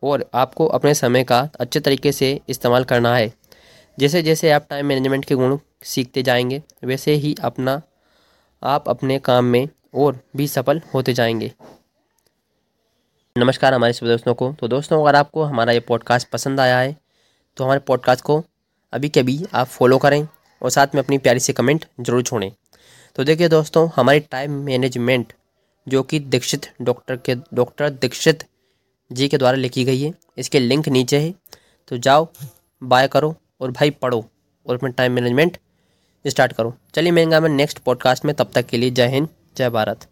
और 0.02 0.30
आपको 0.34 0.66
अपने 0.66 0.94
समय 0.94 1.24
का 1.24 1.48
अच्छे 1.60 1.80
तरीके 1.80 2.12
से 2.12 2.40
इस्तेमाल 2.48 2.84
करना 2.84 3.16
है। 3.16 3.32
जैसे 3.98 4.22
जैसे 4.22 4.50
आप 4.50 4.66
टाइम 4.70 4.86
मैनेजमेंट 4.86 5.24
के 5.24 5.34
गुण 5.34 5.58
सीखते 5.82 6.22
जाएँगे, 6.22 6.62
वैसे 6.84 7.12
ही 7.12 7.34
अपना, 7.42 7.80
आप 8.62 8.88
अपने 8.88 9.18
काम 9.18 9.44
में 9.44 9.68
और 9.94 10.20
भी 10.36 10.48
सफल 10.48 10.82
होते 10.94 11.12
जाएँगे। 11.12 11.52
नमस्कार 13.38 13.74
हमारे 13.74 13.92
सभी 13.92 14.08
दोस्तों 14.08 14.34
को। 14.34 14.52
तो 14.52 14.68
दोस्तों, 14.68 15.02
अगर 15.02 15.16
आपको 15.16 15.42
हमारा 15.42 15.72
ये 15.72 15.80
पॉडकास्ट 15.80 16.28
पसंद 16.28 16.60
आया 16.60 16.78
है 16.78 16.96
तो 17.56 17.64
हमारे 17.64 17.80
पॉडकास्ट 17.80 18.24
को 18.24 18.44
अभी 18.96 19.08
के 19.08 19.20
अभी 19.20 19.38
आप 19.54 19.66
फॉलो 19.68 19.96
करें 19.98 20.26
और 20.62 20.70
साथ 20.70 20.94
में 20.94 21.02
अपनी 21.02 21.18
प्यारी 21.18 21.40
सी 21.40 21.52
कमेंट 21.52 21.84
ज़रूर 22.00 22.22
छोड़ें। 22.22 22.50
तो 23.16 23.24
देखिए 23.24 23.48
दोस्तों, 23.48 23.88
हमारी 23.96 24.20
टाइम 24.22 24.52
मैनेजमेंट 24.64 25.32
जो 25.86 26.02
कि 26.02 26.20
दीक्षित 26.20 26.68
डॉक्टर 26.82 27.16
के 27.18 27.34
डॉक्टर 27.54 27.90
दीक्षित 27.90 28.44
जी 29.10 29.28
के 29.28 29.38
द्वारा 29.38 29.56
लिखी 29.56 29.84
गई 29.84 30.00
है, 30.00 30.12
इसके 30.38 30.60
लिंक 30.60 30.88
नीचे 30.88 31.18
है। 31.18 31.34
तो 31.90 31.98
जाओ 31.98 32.26
बाय 32.82 33.08
करो 33.08 33.34
और 33.60 33.70
भाई 33.70 33.90
पढ़ो 33.92 34.24
और 34.66 34.76
अपना 34.76 34.88
टाइम 34.90 35.12
मैनेजमेंट 35.12 35.58
स्टार्ट 36.24 36.52
करो। 36.52 36.74
चलिए 36.94 37.12
मिलेंगे 37.12 37.40
मैं 37.40 37.48
नेक्स्ट 37.50 37.78
पॉडकास्ट 37.78 38.24
में, 38.24 38.34
तब 38.34 38.50
तक 38.54 38.66
के 38.66 38.76
लिए 38.76 38.90
जय 38.90 39.08
हिंद, 39.08 39.28
जय 39.56 39.70
भारत। 39.70 40.08